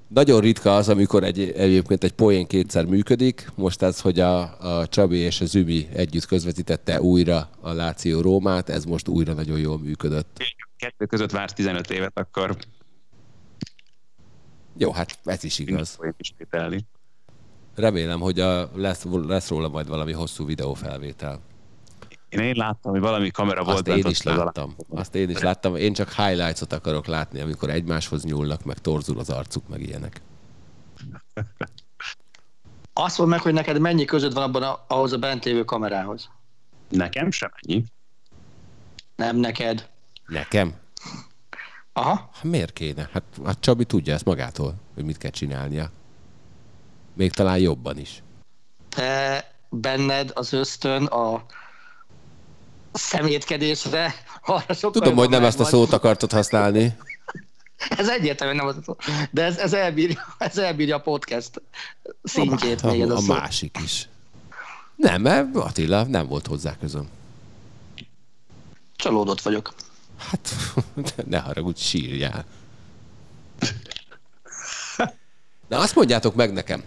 [0.08, 3.51] Nagyon ritka az, amikor egy, egyébként egy poén kétszer működik.
[3.56, 4.39] Most ez, hogy a,
[4.80, 9.60] a Csabi és a Zümi együtt közvetítette újra a Láció Rómát, ez most újra nagyon
[9.60, 10.38] jól működött.
[10.84, 12.58] Kettő között vársz 15 évet, akkor...
[14.78, 16.00] Jó, hát ez is igaz.
[16.18, 16.86] Ismételni.
[17.76, 21.40] Remélem, hogy a, lesz, lesz róla majd valami hosszú videófelvétel.
[22.30, 23.78] Én, én láttam, hogy valami kamera volt.
[23.78, 24.76] Azt én is láttam.
[24.90, 25.76] Azt én is láttam.
[25.76, 30.22] Én csak highlights-ot akarok látni, amikor egymáshoz nyúlnak, meg torzul az arcuk, meg ilyenek.
[32.94, 36.30] Azt mondd meg, hogy neked mennyi között van abban a, ahhoz a bent lévő kamerához?
[36.90, 37.84] Nekem sem ennyi.
[39.16, 39.92] Nem neked.
[40.28, 40.74] Nekem?
[41.93, 42.30] Aha.
[42.34, 43.09] Hát miért kéne?
[43.13, 45.91] Hát a Csabi tudja ezt magától, hogy mit kell csinálnia.
[47.13, 48.24] Még talán jobban is.
[48.89, 51.45] Te benned az ösztön a
[52.91, 54.13] szemétkedésre.
[54.41, 56.95] Arra sokkal Tudom, hogy nem ezt a szót akartod használni.
[57.97, 58.95] Ez egyértelműen nem az a szó.
[59.32, 61.61] De ez, ez, elbírja, ez elbírja a podcast
[62.24, 63.34] szintjét a, még ez a, a szó.
[63.34, 64.09] másik is.
[64.95, 67.09] Nem, mert Attila nem volt hozzá közöm.
[68.95, 69.74] Csalódott vagyok.
[70.30, 70.55] Hát,
[71.30, 72.45] ne haragudj, sírjál.
[75.67, 76.84] Na azt mondjátok meg nekem,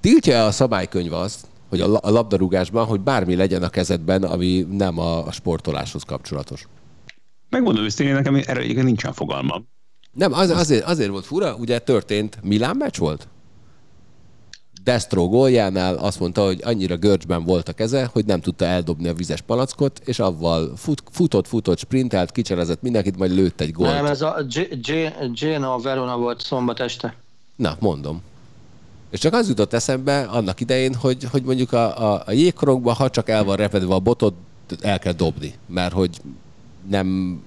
[0.00, 5.32] tiltja a szabálykönyv azt, hogy a labdarúgásban, hogy bármi legyen a kezedben, ami nem a
[5.32, 6.66] sportoláshoz kapcsolatos?
[7.50, 9.68] Megmondom őszintén, nekem erre egyébként nincsen fogalmam.
[10.12, 13.28] Nem, az, azért, azért volt fura, ugye történt, Milán meccs volt?
[14.84, 19.14] Destro góljánál azt mondta, hogy annyira görcsben volt a keze, hogy nem tudta eldobni a
[19.14, 23.90] vizes palackot, és avval fut, futott, futott, sprintelt, kicserezett mindenkit, majd lőtt egy gólt.
[23.90, 24.46] Nem, ez a
[25.40, 27.14] Genoa Verona volt szombat este.
[27.56, 28.22] Na, mondom.
[29.10, 33.10] És csak az jutott eszembe annak idején, hogy, hogy mondjuk a, a, a jégkorongban, ha
[33.10, 34.34] csak el van repedve a botod,
[34.80, 36.20] el kell dobni, mert hogy
[36.88, 37.38] nem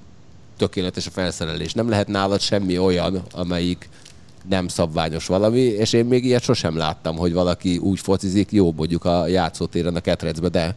[0.57, 1.73] tökéletes a felszerelés.
[1.73, 3.89] Nem lehet nálad semmi olyan, amelyik
[4.49, 9.05] nem szabványos valami, és én még ilyet sosem láttam, hogy valaki úgy focizik, jó mondjuk
[9.05, 10.75] a játszótéren a ketrecbe, de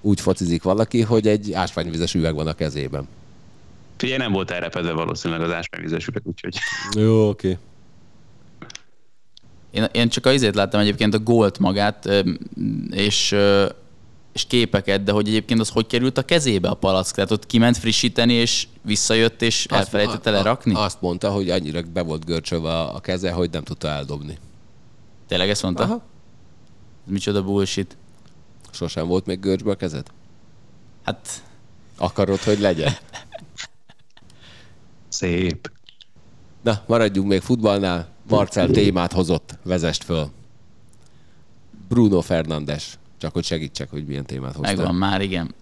[0.00, 3.08] úgy focizik valaki, hogy egy ásványvizes üveg van a kezében.
[3.96, 6.56] Figyelj, nem volt elrepedve valószínűleg az ásványvizes üveg, úgyhogy...
[6.96, 7.48] Jó, oké.
[7.48, 7.58] Okay.
[9.70, 12.08] Én, én csak azért láttam egyébként a gólt magát,
[12.90, 13.34] és,
[14.32, 17.14] és képeket, de hogy egyébként az hogy került a kezébe a palack?
[17.14, 20.74] Tehát ott kiment frissíteni, és visszajött, és azt, elfelejtette lerakni?
[20.74, 24.38] Azt mondta, hogy annyira be volt görcsölve a keze, hogy nem tudta eldobni.
[25.28, 25.82] Tényleg ezt mondta?
[25.82, 26.02] Aha.
[27.04, 27.96] Micsoda bullshit.
[28.70, 30.06] Sosem volt még görcsbe a kezed?
[31.02, 31.42] Hát...
[31.96, 32.92] Akarod, hogy legyen?
[35.08, 35.70] Szép.
[36.62, 38.08] Na, maradjunk még futballnál.
[38.28, 40.30] Marcel témát hozott, vezest föl.
[41.88, 42.98] Bruno Fernandes.
[43.22, 44.74] Csak hogy segítsek, hogy milyen témát hoztál.
[44.74, 45.54] Megvan már, igen.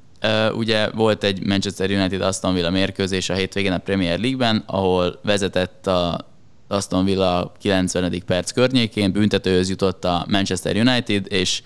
[0.52, 5.86] Ugye volt egy Manchester United Aston Villa mérkőzés a hétvégén a Premier League-ben, ahol vezetett
[5.86, 6.26] a
[6.68, 8.22] Aston Villa 90.
[8.26, 11.62] perc környékén, büntetőhöz jutott a Manchester United, és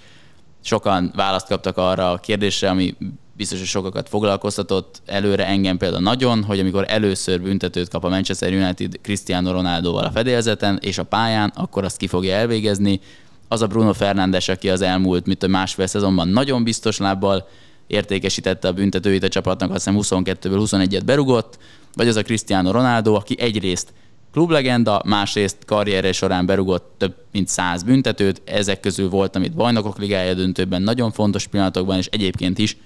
[0.63, 2.95] sokan választ kaptak arra a kérdésre, ami
[3.37, 8.53] biztos, hogy sokakat foglalkoztatott előre engem például nagyon, hogy amikor először büntetőt kap a Manchester
[8.53, 13.01] United Cristiano Ronaldoval a fedélzeten és a pályán, akkor azt ki fogja elvégezni.
[13.49, 17.49] Az a Bruno Fernandes, aki az elmúlt, mint a másfél szezonban nagyon biztos lábbal
[17.87, 21.59] értékesítette a büntetőit a csapatnak, azt hiszem 22-ből 21-et berugott,
[21.95, 23.93] vagy az a Cristiano Ronaldo, aki egyrészt
[24.33, 30.35] klublegenda, másrészt karrierje során berugott több mint száz büntetőt, ezek közül volt, amit bajnokok ligája
[30.35, 32.77] döntőben nagyon fontos pillanatokban, és egyébként is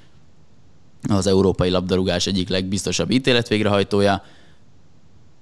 [1.09, 4.23] az európai labdarúgás egyik legbiztosabb ítéletvégrehajtója.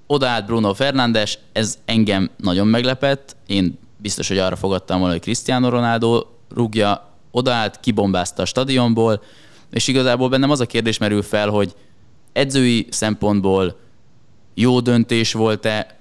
[0.07, 5.69] Odaállt Bruno Fernandes, ez engem nagyon meglepett, én biztos, hogy arra fogadtam volna, hogy Cristiano
[5.69, 6.25] Ronaldo
[6.55, 9.23] rúgja, odaállt, kibombázta a stadionból,
[9.71, 11.75] és igazából bennem az a kérdés merül fel, hogy
[12.33, 13.79] edzői szempontból
[14.55, 15.99] jó döntés volt-e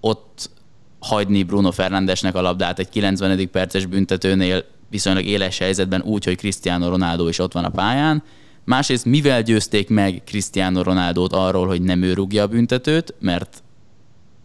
[0.00, 0.50] ott
[0.98, 3.50] hagyni Bruno Fernandesnek a labdát egy 90.
[3.50, 8.22] perces büntetőnél viszonylag éles helyzetben úgy, hogy Cristiano Ronaldo is ott van a pályán,
[8.66, 13.62] Másrészt mivel győzték meg Cristiano Ronaldot arról, hogy nem ő rúgja a büntetőt, mert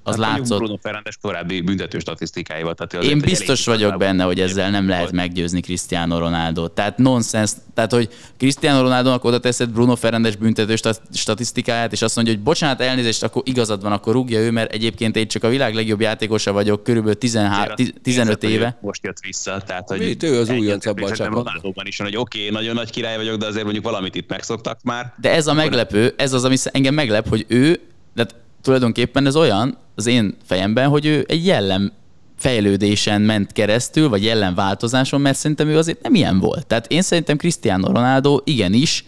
[0.03, 0.57] az hát látszott.
[0.57, 2.75] Bruno Fernandes korábbi büntető statisztikáival.
[2.75, 6.67] Tehát Én biztos vagyok benne, hogy ezzel nem lehet meggyőzni Cristiano Ronaldo.
[6.67, 10.75] Tehát nonsens, tehát hogy Cristiano Ronaldo-nak oda teszed Bruno Fernandes büntető
[11.13, 15.15] statisztikáját, és azt mondja, hogy bocsánat, elnézést, akkor igazad van, akkor rúgja ő, mert egyébként
[15.15, 18.77] én csak a világ legjobb játékosa vagyok, körülbelül 13, 15 éve.
[18.81, 21.87] Most jött vissza, tehát hogy Mit, ő az újonc abban a csapatban.
[21.87, 25.13] is, hogy oké, okay, nagyon nagy király vagyok, de azért mondjuk valamit itt megszoktak már.
[25.21, 27.79] De ez a meglepő, ez az, ami engem meglep, hogy ő,
[28.13, 28.25] de
[28.61, 31.91] tulajdonképpen ez olyan az én fejemben, hogy ő egy jellem
[32.37, 36.67] fejlődésen ment keresztül, vagy jellemváltozáson, mert szerintem ő azért nem ilyen volt.
[36.67, 39.05] Tehát én szerintem Cristiano Ronaldo igenis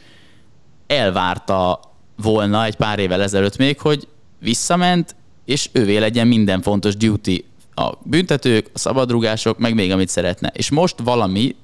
[0.88, 1.80] elvárta
[2.16, 4.08] volna egy pár évvel ezelőtt még, hogy
[4.40, 5.16] visszament,
[5.46, 7.46] és ővé legyen minden fontos duty.
[7.76, 10.52] A büntetők, a szabadrugások, meg még amit szeretne.
[10.56, 11.56] És most valami,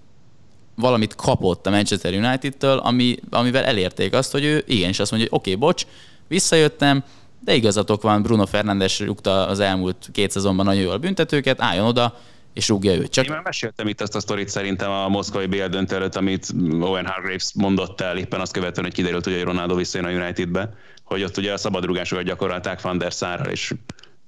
[0.75, 5.39] valamit kapott a Manchester United-től, ami, amivel elérték azt, hogy ő igenis azt mondja, hogy
[5.39, 5.85] oké, okay, bocs,
[6.27, 7.03] visszajöttem,
[7.39, 12.19] de igazatok van, Bruno Fernandes rúgta az elmúlt két szezonban nagyon jól büntetőket, álljon oda,
[12.53, 13.11] és rúgja őt.
[13.11, 13.25] Csak...
[13.25, 17.05] Én már meséltem itt azt a sztorit szerintem a moszkvai BL döntő előtt, amit Owen
[17.05, 20.73] Hargraves mondott el, éppen azt követően, hogy kiderült, hogy Ronaldo visszajön a Unitedbe,
[21.03, 23.73] hogy ott ugye a szabadrugásokat gyakorolták Van der Sárral, és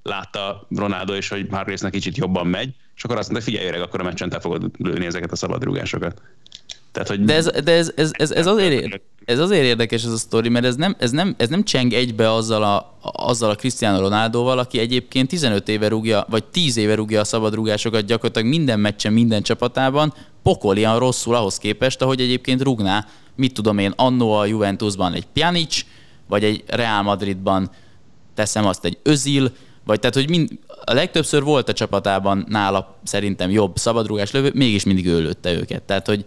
[0.04, 4.00] látta Ronaldo is, hogy Hargravesnek kicsit jobban megy, és akkor azt mondta, figyelj öreg, akkor
[4.00, 6.22] a meccsen te fogod lőni ezeket a szabadrugásokat.
[6.92, 10.18] Tehát, hogy de ez, de ez, ez, ez, ez, azért, ez azért érdekes ez a
[10.18, 14.00] sztori, mert ez nem, ez nem, ez nem cseng egybe azzal a, azzal a Cristiano
[14.00, 19.14] Ronaldoval, aki egyébként 15 éve rúgja, vagy 10 éve rúgja a szabadrúgásokat gyakorlatilag minden meccsen,
[19.14, 20.14] minden csapatában,
[20.44, 25.86] pokolian rosszul ahhoz képest, ahogy egyébként rúgná, mit tudom én, annó a Juventusban egy Pjanic,
[26.28, 27.70] vagy egy Real Madridban
[28.34, 29.52] teszem azt egy Özil,
[29.86, 30.50] vagy tehát, hogy mind,
[30.86, 35.84] a legtöbbször volt a csapatában nála szerintem jobb szabadrúgás lövő, mégis mindig ő lőtte őket.
[35.84, 36.26] Tehát, hogy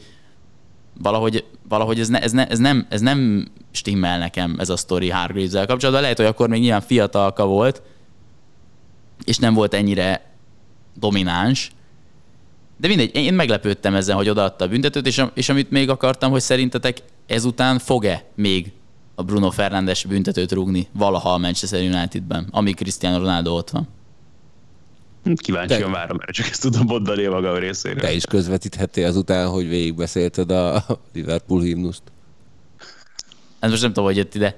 [1.03, 5.11] valahogy, valahogy ez, ne, ez, ne, ez, nem, ez nem stimmel nekem ez a sztori
[5.11, 6.03] Hargreaves-zel kapcsolatban.
[6.03, 7.83] Lehet, hogy akkor még nyilván fiatalka volt,
[9.25, 10.33] és nem volt ennyire
[10.95, 11.71] domináns.
[12.77, 16.41] De mindegy, én meglepődtem ezen, hogy odaadta a büntetőt, és, és amit még akartam, hogy
[16.41, 18.73] szerintetek ezután fog-e még
[19.15, 23.89] a Bruno Fernandes büntetőt rúgni valaha a Manchester Unitedben, amíg Cristiano Ronaldo ott van.
[25.35, 25.97] Kíváncsian De...
[25.97, 28.01] várom, mert csak ezt tudom mondani a maga részéről.
[28.01, 32.03] Te is közvetíthetél azután, hogy végigbeszélted a Liverpool himnuszt.
[33.61, 34.57] Hát most nem tudom, hogy jött ide.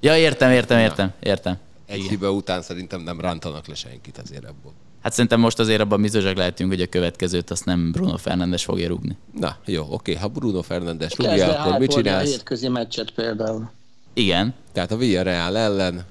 [0.00, 1.58] Ja, értem, értem, értem, értem.
[1.86, 4.72] Egy hiba után szerintem nem rántanak le senkit azért ebből.
[5.02, 8.88] Hát szerintem most azért abban biztosak lehetünk, hogy a következőt azt nem Bruno Fernandes fogja
[8.88, 9.16] rúgni.
[9.40, 12.26] Na, jó, oké, ha Bruno Fernandes rúgja, akkor mit csinálsz?
[12.26, 13.70] a hétközi meccset például.
[14.12, 14.54] Igen.
[14.72, 16.04] Tehát a Villarreal ellen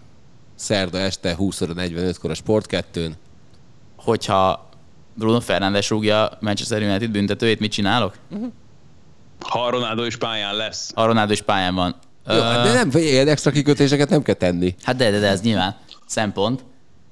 [0.55, 3.15] szerda este 20-45-kor a Sport 2
[3.97, 4.69] hogyha
[5.13, 8.15] Bruno Fernandes rúgja Manchester United büntetőjét, mit csinálok?
[8.29, 8.51] Uh-huh.
[9.39, 10.91] Ha a Ronaldo is pályán lesz.
[10.93, 11.95] A Ronaldo is pályán van.
[12.27, 14.75] Jó, hát de nem, ilyen extra kikötéseket nem kell tenni.
[14.83, 16.65] Hát de, de, de ez nyilván szempont.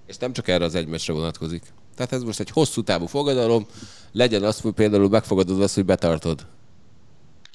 [0.05, 1.63] És nem csak erre az egy meccsre vonatkozik.
[1.95, 3.65] Tehát ez most egy hosszú távú fogadalom,
[4.11, 6.45] legyen az, hogy például megfogadod azt, hogy betartod.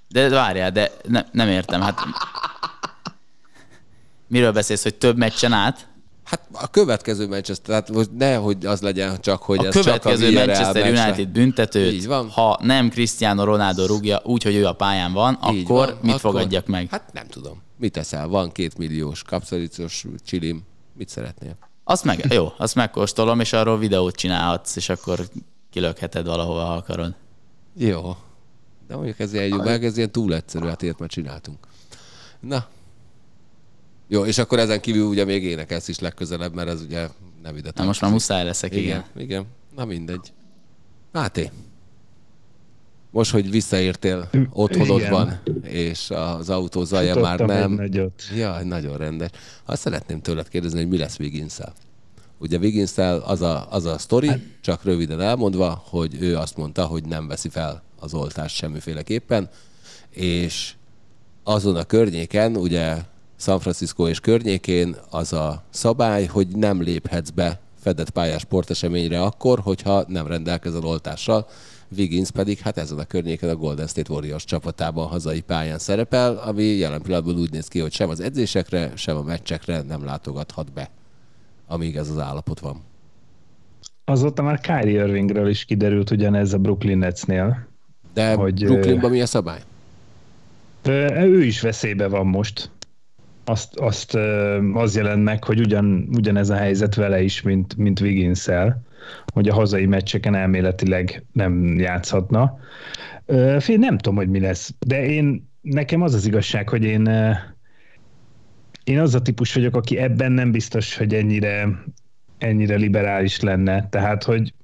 [0.09, 1.81] De várjál, de ne, nem értem.
[1.81, 1.99] Hát
[4.28, 5.89] miről beszélsz, hogy több meccsen át?
[6.31, 10.43] Hát a következő Manchester, tehát most nehogy az legyen csak, hogy A ez következő csak
[10.43, 12.28] a Manchester Villarreal United büntetőt, Így van.
[12.28, 16.20] ha nem Cristiano Ronaldo rúgja úgy, hogy ő a pályán van, Így akkor van, mit
[16.20, 16.89] fogadjak meg?
[16.91, 17.62] Hát nem tudom.
[17.76, 18.28] Mit teszel?
[18.28, 20.62] Van két milliós kapszalicos csilim.
[20.93, 21.57] Mit szeretnél?
[21.85, 25.28] Azt meg, jó, azt megkóstolom, és arról videót csinálhatsz, és akkor
[25.70, 27.14] kilökheted valahova, ha akarod.
[27.76, 28.16] Jó.
[28.89, 31.59] De mondjuk ez ilyen, ez ilyen túl egyszerű, hát ilyet már csináltunk.
[32.41, 32.66] Na.
[34.13, 37.09] Jó, és akkor ezen kívül ugye még énekelsz is legközelebb, mert ez ugye
[37.43, 38.85] nem ide Na most már muszáj leszek, igen.
[38.85, 39.47] Igen, igen.
[39.77, 40.33] Na mindegy.
[41.13, 41.51] Máté.
[43.11, 47.73] Most, hogy visszaértél otthonodban, és az autó zaja már nem.
[47.73, 48.23] nagyot.
[48.37, 49.31] Ja, nagyon rendes.
[49.65, 51.59] Azt szeretném tőled kérdezni, hogy mi lesz wiggins
[52.39, 56.85] Ugye wiggins az a, az a sztori, Hát- csak röviden elmondva, hogy ő azt mondta,
[56.85, 59.49] hogy nem veszi fel az oltást semmiféleképpen,
[60.11, 60.73] és
[61.43, 62.97] azon a környéken, ugye
[63.41, 69.59] San Francisco és környékén az a szabály, hogy nem léphetsz be fedett pályás sporteseményre akkor,
[69.59, 71.47] hogyha nem rendelkezel oltással.
[71.97, 76.62] Wiggins pedig hát ezen a környéken a Golden State Warriors csapatában hazai pályán szerepel, ami
[76.62, 80.91] jelen pillanatban úgy néz ki, hogy sem az edzésekre, sem a meccsekre nem látogathat be,
[81.66, 82.80] amíg ez az állapot van.
[84.05, 87.66] Azóta már Kyrie Irvingről is kiderült ugyanez a Brooklyn Netsnél.
[88.14, 89.61] De Hogy, Brooklynban mi a szabály?
[90.82, 92.70] Ö, Ő is veszélybe van most.
[93.45, 94.14] Azt, azt
[94.74, 98.49] az jelent meg, hogy ugyan, ugyanez a helyzet vele is, mint, mint wiggins
[99.32, 102.59] hogy a hazai meccseken elméletileg nem játszhatna.
[103.59, 107.09] Fél, nem tudom, hogy mi lesz, de én, nekem az az igazság, hogy én,
[108.84, 111.68] én az a típus vagyok, aki ebben nem biztos, hogy ennyire,
[112.38, 113.88] ennyire liberális lenne.
[113.88, 114.55] Tehát, hogy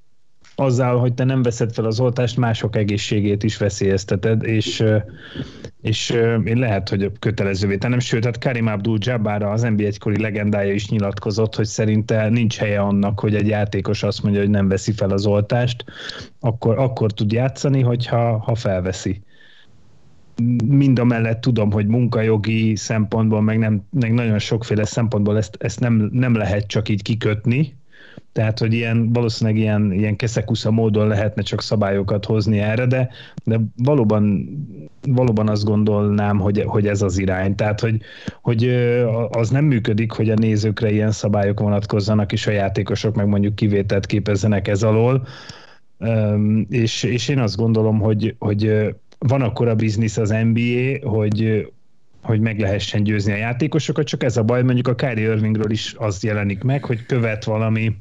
[0.59, 4.83] azzal, hogy te nem veszed fel az oltást, mások egészségét is veszélyezteted, és,
[5.81, 6.09] és
[6.45, 7.99] én lehet, hogy kötelezővé tennem.
[7.99, 13.19] Sőt, hát Karim Abdul-Jabbar, az NBA egykori legendája is nyilatkozott, hogy szerinte nincs helye annak,
[13.19, 15.85] hogy egy játékos azt mondja, hogy nem veszi fel az oltást,
[16.39, 19.21] akkor, akkor tud játszani, hogyha ha felveszi.
[20.65, 25.79] Mind a mellett tudom, hogy munkajogi szempontból, meg, nem, meg nagyon sokféle szempontból ezt, ezt
[25.79, 27.76] nem, nem lehet csak így kikötni,
[28.37, 33.09] tehát, hogy ilyen, valószínűleg ilyen, ilyen keszekusza módon lehetne csak szabályokat hozni erre, de,
[33.43, 34.49] de valóban,
[35.07, 37.55] valóban azt gondolnám, hogy, hogy ez az irány.
[37.55, 38.01] Tehát, hogy,
[38.41, 38.67] hogy
[39.29, 44.05] az nem működik, hogy a nézőkre ilyen szabályok vonatkozzanak, és a játékosok meg mondjuk kivételt
[44.05, 45.27] képezzenek ez alól.
[46.69, 51.67] És, és én azt gondolom, hogy, hogy van akkora biznisz az NBA, hogy
[52.21, 55.95] hogy meg lehessen győzni a játékosokat, csak ez a baj, mondjuk a Kyrie Irvingről is
[55.97, 57.95] az jelenik meg, hogy követ valami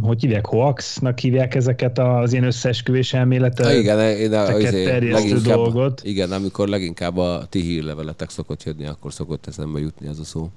[0.00, 3.72] hogy hívják, hoaxnak hívják ezeket az ilyen összeesküvés elméletet?
[3.72, 3.98] Igen,
[4.32, 6.00] azért terjesztő dolgot.
[6.04, 10.50] Igen, amikor leginkább a ti hírleveletek szokott jönni, akkor szokott eszembe jutni ez a szó.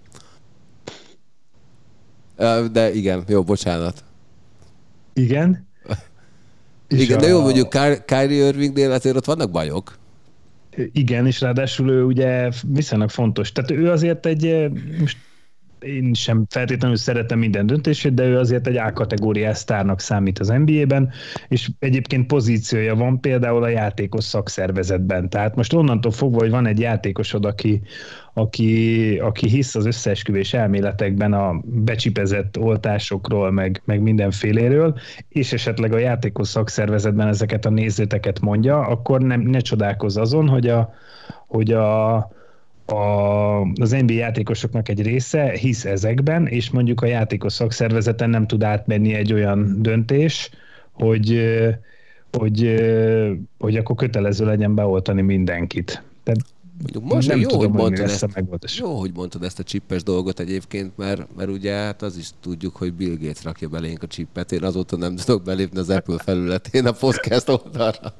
[2.72, 4.04] De igen, jó, bocsánat.
[5.14, 5.68] Igen.
[6.88, 9.98] Igen, de jó, mondjuk Ky- Kyrie Irvingnél azért ott vannak bajok.
[10.92, 13.52] Igen, és ráadásul ő ugye viszonylag fontos.
[13.52, 15.18] Tehát ő azért egy, most
[15.84, 21.10] én sem feltétlenül szeretem minden döntését, de ő azért egy A-kategóriás sztárnak számít az NBA-ben,
[21.48, 25.30] és egyébként pozíciója van például a játékos szakszervezetben.
[25.30, 27.82] Tehát most onnantól fogva, hogy van egy játékosod, aki,
[28.34, 35.98] aki, aki hisz az összeesküvés elméletekben a becsipezett oltásokról, meg, meg mindenféléről, és esetleg a
[35.98, 40.94] játékos szakszervezetben ezeket a nézőteket mondja, akkor nem, ne csodálkozz azon, hogy a,
[41.48, 42.16] hogy a,
[42.86, 48.64] a, az NBA játékosoknak egy része hisz ezekben, és mondjuk a játékos szakszervezeten nem tud
[48.64, 50.50] átmenni egy olyan döntés,
[50.92, 51.42] hogy,
[52.32, 52.76] hogy,
[53.60, 56.04] hogy akkor kötelező legyen beoltani mindenkit.
[56.24, 56.40] Tehát
[56.82, 58.80] Mondjuk most nem jó, tudom, hogy mondtad ezt, megoldás.
[58.80, 62.76] jó, hogy mondtad ezt a csippes dolgot egyébként, mert, mert ugye hát az is tudjuk,
[62.76, 64.52] hogy Bill Gates rakja belénk a csippet.
[64.52, 68.14] Én azóta nem tudok belépni az Apple felületén a podcast oldalra.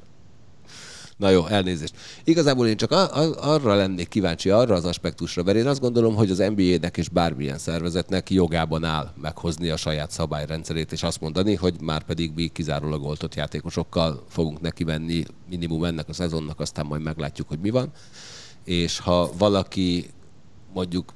[1.16, 1.96] Na jó, elnézést.
[2.24, 6.14] Igazából én csak a, a, arra lennék kíváncsi, arra az aspektusra, mert én azt gondolom,
[6.14, 11.54] hogy az NBA-nek és bármilyen szervezetnek jogában áll meghozni a saját szabályrendszerét, és azt mondani,
[11.54, 16.86] hogy már pedig mi kizárólag oltott játékosokkal fogunk neki menni minimum ennek a szezonnak, aztán
[16.86, 17.92] majd meglátjuk, hogy mi van.
[18.64, 20.10] És ha valaki
[20.72, 21.12] mondjuk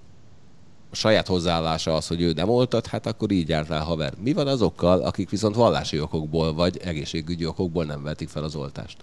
[0.91, 4.15] a saját hozzáállása az, hogy ő nem oltat, hát akkor így járt el haver.
[4.23, 8.97] Mi van azokkal, akik viszont vallási okokból vagy egészségügyi okokból nem vetik fel az oltást?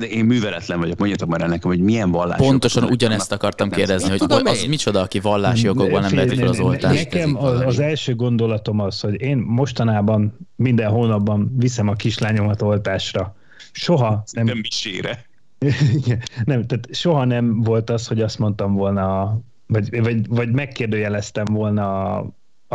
[0.00, 2.38] De én műveletlen vagyok, mondjatok már el nekem, hogy milyen vallás.
[2.38, 7.04] Pontosan ugyanezt akartam kérdezni, hogy, hogy az micsoda, aki vallási okokból nem fel az oltást.
[7.04, 13.36] Nekem az, az első gondolatom az, hogy én mostanában minden hónapban viszem a kislányomat oltásra.
[13.72, 14.44] Soha nem...
[14.44, 15.24] Nem misére.
[16.44, 22.14] nem, tehát soha nem volt az, hogy azt mondtam volna, vagy, vagy, vagy megkérdőjeleztem volna
[22.16, 22.18] a,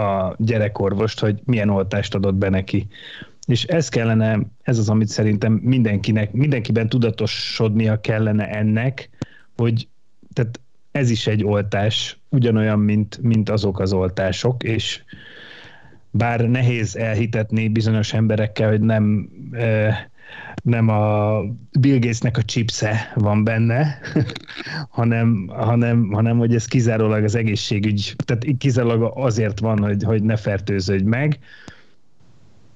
[0.01, 2.87] a gyerekorvost, hogy milyen oltást adott be neki.
[3.45, 9.09] És ez kellene, ez az, amit szerintem mindenkinek, mindenkiben tudatosodnia kellene ennek,
[9.57, 9.87] hogy
[10.33, 10.59] tehát
[10.91, 15.03] ez is egy oltás, ugyanolyan, mint, mint azok az oltások, és
[16.11, 19.29] bár nehéz elhitetni bizonyos emberekkel, hogy nem,
[20.63, 21.39] nem a
[21.79, 23.99] Bill Gatesnek a chipse van benne,
[24.89, 30.35] hanem, hanem, hanem hogy ez kizárólag az egészségügy, tehát kizárólag azért van, hogy, hogy ne
[30.35, 31.39] fertőződj meg,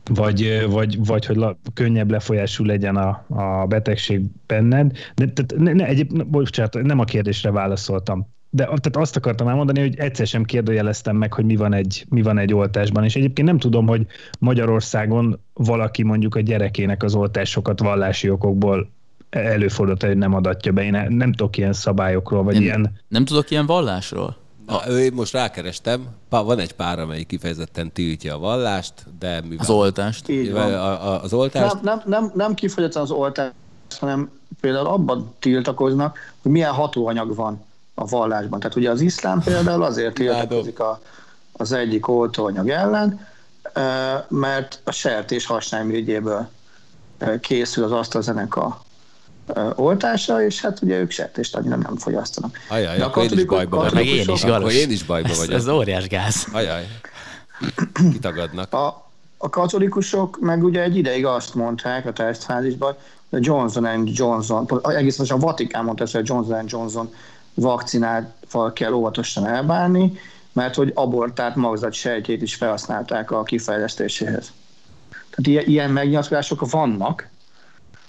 [0.09, 4.97] vagy, vagy, vagy hogy la, könnyebb lefolyású legyen a, a betegség benned.
[5.15, 8.27] De tehát ne, ne, egyéb, bocsánat, nem a kérdésre válaszoltam.
[8.49, 12.21] De tehát azt akartam elmondani, hogy egyszer sem kérdőjeleztem meg, hogy mi van, egy, mi
[12.21, 13.03] van egy oltásban.
[13.03, 14.05] És egyébként nem tudom, hogy
[14.39, 18.89] Magyarországon valaki mondjuk a gyerekének az oltásokat vallási okokból
[19.29, 20.83] előfordult, hogy nem adatja be.
[20.83, 22.91] Én nem tudok ilyen szabályokról, vagy nem, ilyen...
[23.07, 24.37] Nem tudok ilyen vallásról?
[24.69, 29.57] Na, ő most rákerestem, van egy pár, amelyik kifejezetten tiltja a vallást, de mivel...
[29.59, 30.29] Az oltást.
[30.29, 30.73] Így van.
[30.73, 31.73] A, a, az oltást...
[31.73, 33.53] Nem, nem, nem, nem kifejezetten az oltást,
[33.99, 37.63] hanem például abban tiltakoznak, hogy milyen hatóanyag van
[37.93, 38.59] a vallásban.
[38.59, 41.01] Tehát ugye az iszlám például azért tiltakozik a,
[41.51, 43.27] az egyik oltóanyag ellen,
[44.27, 46.47] mert a sertés hasnálmirigyéből
[47.41, 48.81] készül az AstraZeneca
[49.75, 52.57] oltása, és hát ugye ők sertést annyira nem fogyasztanak.
[52.67, 53.93] Ajaj, De akkor én is bajba vagyok.
[53.93, 55.53] Meg én is, akkor én is bajba vagyok.
[55.53, 56.47] Ez, ez óriás gáz.
[56.51, 56.87] Ajaj,
[58.11, 58.73] kitagadnak.
[58.73, 62.95] A, a katolikusok meg ugye egy ideig azt mondták a tesztfázisban,
[63.29, 67.13] hogy Johnson Johnson, egész most a Vatikán mondta hogy Johnson Johnson
[67.53, 70.19] vakcinával kell óvatosan elbánni,
[70.53, 74.51] mert hogy abortált magzat sejtjét is felhasználták a kifejlesztéséhez.
[75.09, 77.27] Tehát ilyen, ilyen megnyilatkozások vannak,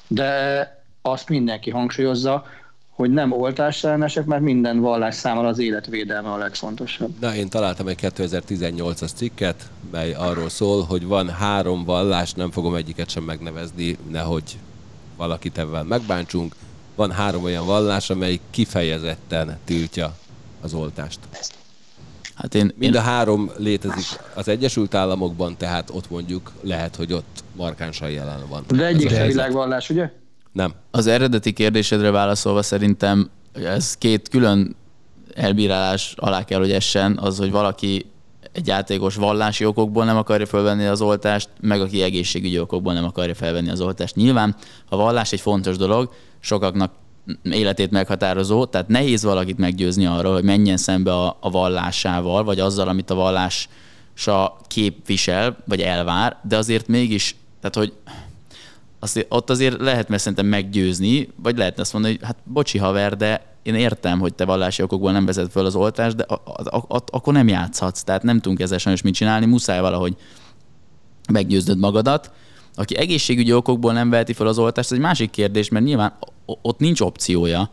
[0.07, 2.45] de azt mindenki hangsúlyozza,
[2.91, 7.15] hogy nem oltásellenesek, mert minden vallás számára az életvédelme a legfontosabb.
[7.21, 12.75] Na, én találtam egy 2018-as cikket, mely arról szól, hogy van három vallás, nem fogom
[12.75, 14.59] egyiket sem megnevezni, nehogy
[15.17, 16.55] valakit ebben megbántsunk.
[16.95, 20.17] Van három olyan vallás, amely kifejezetten tiltja
[20.61, 21.19] az oltást.
[22.35, 27.45] Hát én, Mind a három létezik az Egyesült Államokban, tehát ott mondjuk lehet, hogy ott
[27.57, 28.65] markánsan jelen van.
[28.69, 30.11] De egyik világvallás, ugye?
[30.53, 30.75] Nem.
[30.91, 34.77] Az eredeti kérdésedre válaszolva szerintem ez két külön
[35.35, 38.07] elbírálás alá kell, hogy essen, az, hogy valaki
[38.53, 43.35] egy játékos vallási okokból nem akarja felvenni az oltást, meg aki egészségügyi okokból nem akarja
[43.35, 44.17] felvenni az oltást.
[44.17, 44.57] Nyilván
[44.89, 46.93] a vallás egy fontos dolog, sokaknak
[47.43, 52.89] életét meghatározó, tehát nehéz valakit meggyőzni arról, hogy menjen szembe a, a vallásával, vagy azzal,
[52.89, 57.93] amit a vallása képvisel, vagy elvár, de azért mégis, tehát hogy
[59.01, 63.17] azt, ott azért lehet mert szerintem meggyőzni, vagy lehetne azt mondani, hogy hát bocsi haver,
[63.17, 66.77] de én értem, hogy te vallási okokból nem vezet föl az oltást, de a, a,
[66.77, 70.17] a, akkor nem játszhatsz, tehát nem tudunk ezzel sajnos mit csinálni, muszáj valahogy
[71.33, 72.31] meggyőznöd magadat.
[72.75, 76.79] Aki egészségügyi okokból nem veheti fel az oltást, ez egy másik kérdés, mert nyilván ott
[76.79, 77.71] nincs opciója,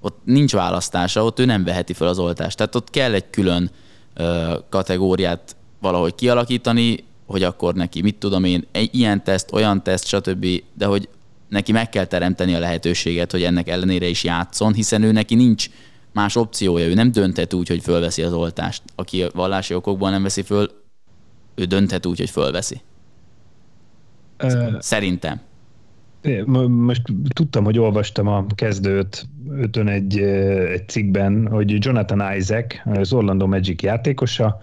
[0.00, 2.56] ott nincs választása, ott ő nem veheti fel az oltást.
[2.56, 3.70] Tehát ott kell egy külön
[4.14, 10.06] ö, kategóriát valahogy kialakítani, hogy akkor neki, mit tudom én, egy ilyen teszt, olyan teszt,
[10.06, 11.08] stb., de hogy
[11.48, 15.68] neki meg kell teremteni a lehetőséget, hogy ennek ellenére is játszon, hiszen ő neki nincs
[16.12, 18.82] más opciója, ő nem dönthet úgy, hogy fölveszi az oltást.
[18.94, 20.70] Aki a vallási okokból nem veszi föl,
[21.54, 22.80] ő dönthet úgy, hogy fölveszi.
[24.78, 25.40] Szerintem.
[26.68, 33.46] Most tudtam, hogy olvastam a kezdőt ötön egy, egy cikkben, hogy Jonathan Isaac, az Orlando
[33.46, 34.60] Magic játékosa,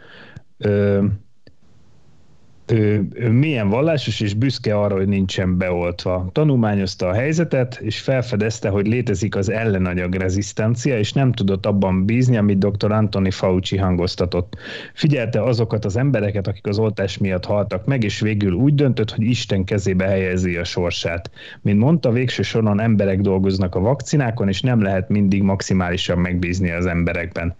[2.68, 6.30] ő, ő milyen vallásos és büszke arra, hogy nincsen beoltva.
[6.32, 12.38] Tanulmányozta a helyzetet, és felfedezte, hogy létezik az ellenanyag rezisztencia, és nem tudott abban bízni,
[12.38, 12.92] amit dr.
[12.92, 14.58] Anthony Fauci hangoztatott.
[14.94, 19.26] Figyelte azokat az embereket, akik az oltás miatt haltak meg, és végül úgy döntött, hogy
[19.26, 21.32] Isten kezébe helyezi a sorsát.
[21.62, 26.86] Mint mondta, végső soron emberek dolgoznak a vakcinákon, és nem lehet mindig maximálisan megbízni az
[26.86, 27.56] emberekben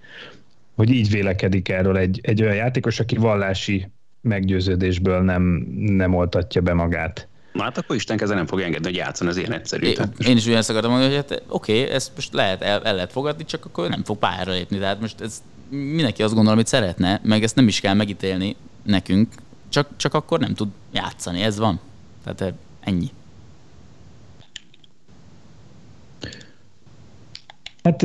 [0.76, 3.92] hogy így vélekedik erről egy, egy olyan játékos, aki vallási
[4.22, 5.42] meggyőződésből nem,
[5.76, 7.28] nem oltatja be magát.
[7.54, 9.88] Na hát akkor Isten keze nem fog engedni, hogy játszon, ez ilyen egyszerű.
[9.88, 9.98] É,
[10.28, 13.12] én is ugyanezt akartam mondani, hogy hát, oké, okay, ezt most lehet, el, el lehet
[13.12, 14.78] fogadni, csak akkor nem fog pályára lépni.
[14.78, 19.34] Tehát most ez mindenki azt gondol, amit szeretne, meg ezt nem is kell megítélni nekünk,
[19.70, 21.80] csak, csak akkor nem tud játszani, ez van.
[22.24, 23.10] Tehát ennyi.
[27.84, 28.02] Hát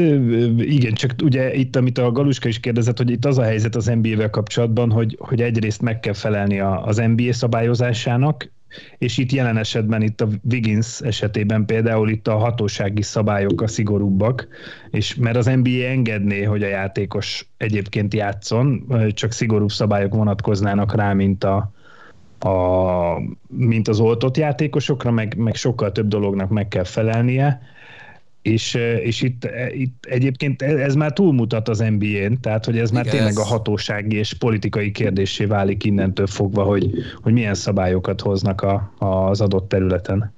[0.59, 3.87] igen, csak ugye itt, amit a Galuska is kérdezett, hogy itt az a helyzet az
[3.87, 8.51] NBA-vel kapcsolatban, hogy, hogy egyrészt meg kell felelni az NBA szabályozásának,
[8.99, 14.49] és itt jelen esetben itt a Wiggins esetében például itt a hatósági szabályok a szigorúbbak,
[14.91, 21.13] és mert az NBA engedné, hogy a játékos egyébként játszon, csak szigorúbb szabályok vonatkoznának rá,
[21.13, 21.73] mint a,
[22.39, 22.51] a,
[23.47, 27.61] mint az oltott játékosokra, meg, meg sokkal több dolognak meg kell felelnie,
[28.47, 33.13] és, és itt, itt egyébként ez már túlmutat az NBA-n, tehát hogy ez Igen, már
[33.13, 33.37] tényleg ez...
[33.37, 36.91] a hatósági és politikai kérdésé válik innentől fogva, hogy,
[37.23, 40.35] hogy milyen szabályokat hoznak a, az adott területen.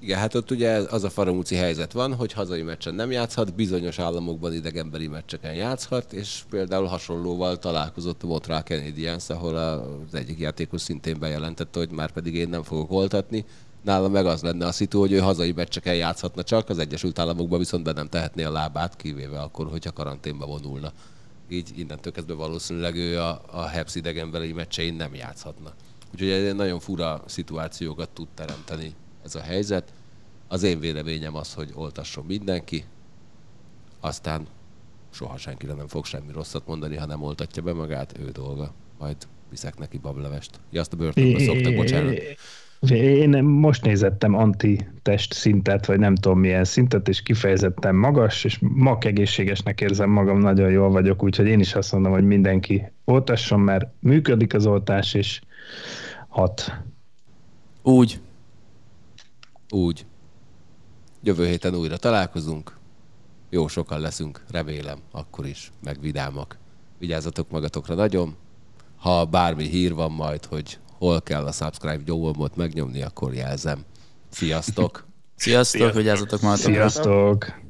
[0.00, 3.98] Igen, hát ott ugye az a faramúci helyzet van, hogy hazai meccsen nem játszhat, bizonyos
[3.98, 10.80] államokban idegenbeli meccseken játszhat, és például hasonlóval találkozott a Montreal Canadiens, ahol az egyik játékos
[10.80, 13.44] szintén bejelentette, hogy már pedig én nem fogok oltatni,
[13.82, 17.58] nála meg az lenne a szitu, hogy ő hazai meccseken játszhatna csak, az Egyesült Államokban
[17.58, 20.92] viszont be nem tehetné a lábát, kivéve akkor, hogyha karanténba vonulna.
[21.48, 25.72] Így innentől kezdve valószínűleg ő a, a Hebs idegenbeli meccsein nem játszhatna.
[26.12, 29.92] Úgyhogy egy nagyon fura szituációkat tud teremteni ez a helyzet.
[30.48, 32.84] Az én véleményem az, hogy oltasson mindenki,
[34.00, 34.46] aztán
[35.10, 38.72] soha senkire nem fog semmi rosszat mondani, ha nem oltatja be magát, ő dolga.
[38.98, 39.16] Majd
[39.50, 40.60] viszek neki bablevest.
[40.70, 42.14] Ja, azt a börtönbe szoktak, bocsánat.
[42.90, 49.04] Én most nézettem anti-test szintet, vagy nem tudom milyen szintet, és kifejezetten magas, és mag
[49.06, 53.86] egészségesnek érzem magam, nagyon jól vagyok, úgyhogy én is azt mondom, hogy mindenki oltasson, mert
[54.00, 55.40] működik az oltás, és
[56.28, 56.82] hat.
[57.82, 58.20] Úgy.
[59.70, 60.06] Úgy.
[61.22, 62.76] Jövő héten újra találkozunk.
[63.50, 66.58] Jó sokan leszünk, remélem, akkor is, meg vidámak.
[66.98, 68.36] Vigyázzatok magatokra nagyon.
[68.96, 73.84] Ha bármi hír van majd, hogy hol kell a subscribe gyomot megnyomni, akkor jelzem.
[74.30, 75.06] Sziasztok!
[75.36, 76.72] Sziasztok, vigyázzatok magatokra!
[76.72, 77.67] Sziasztok!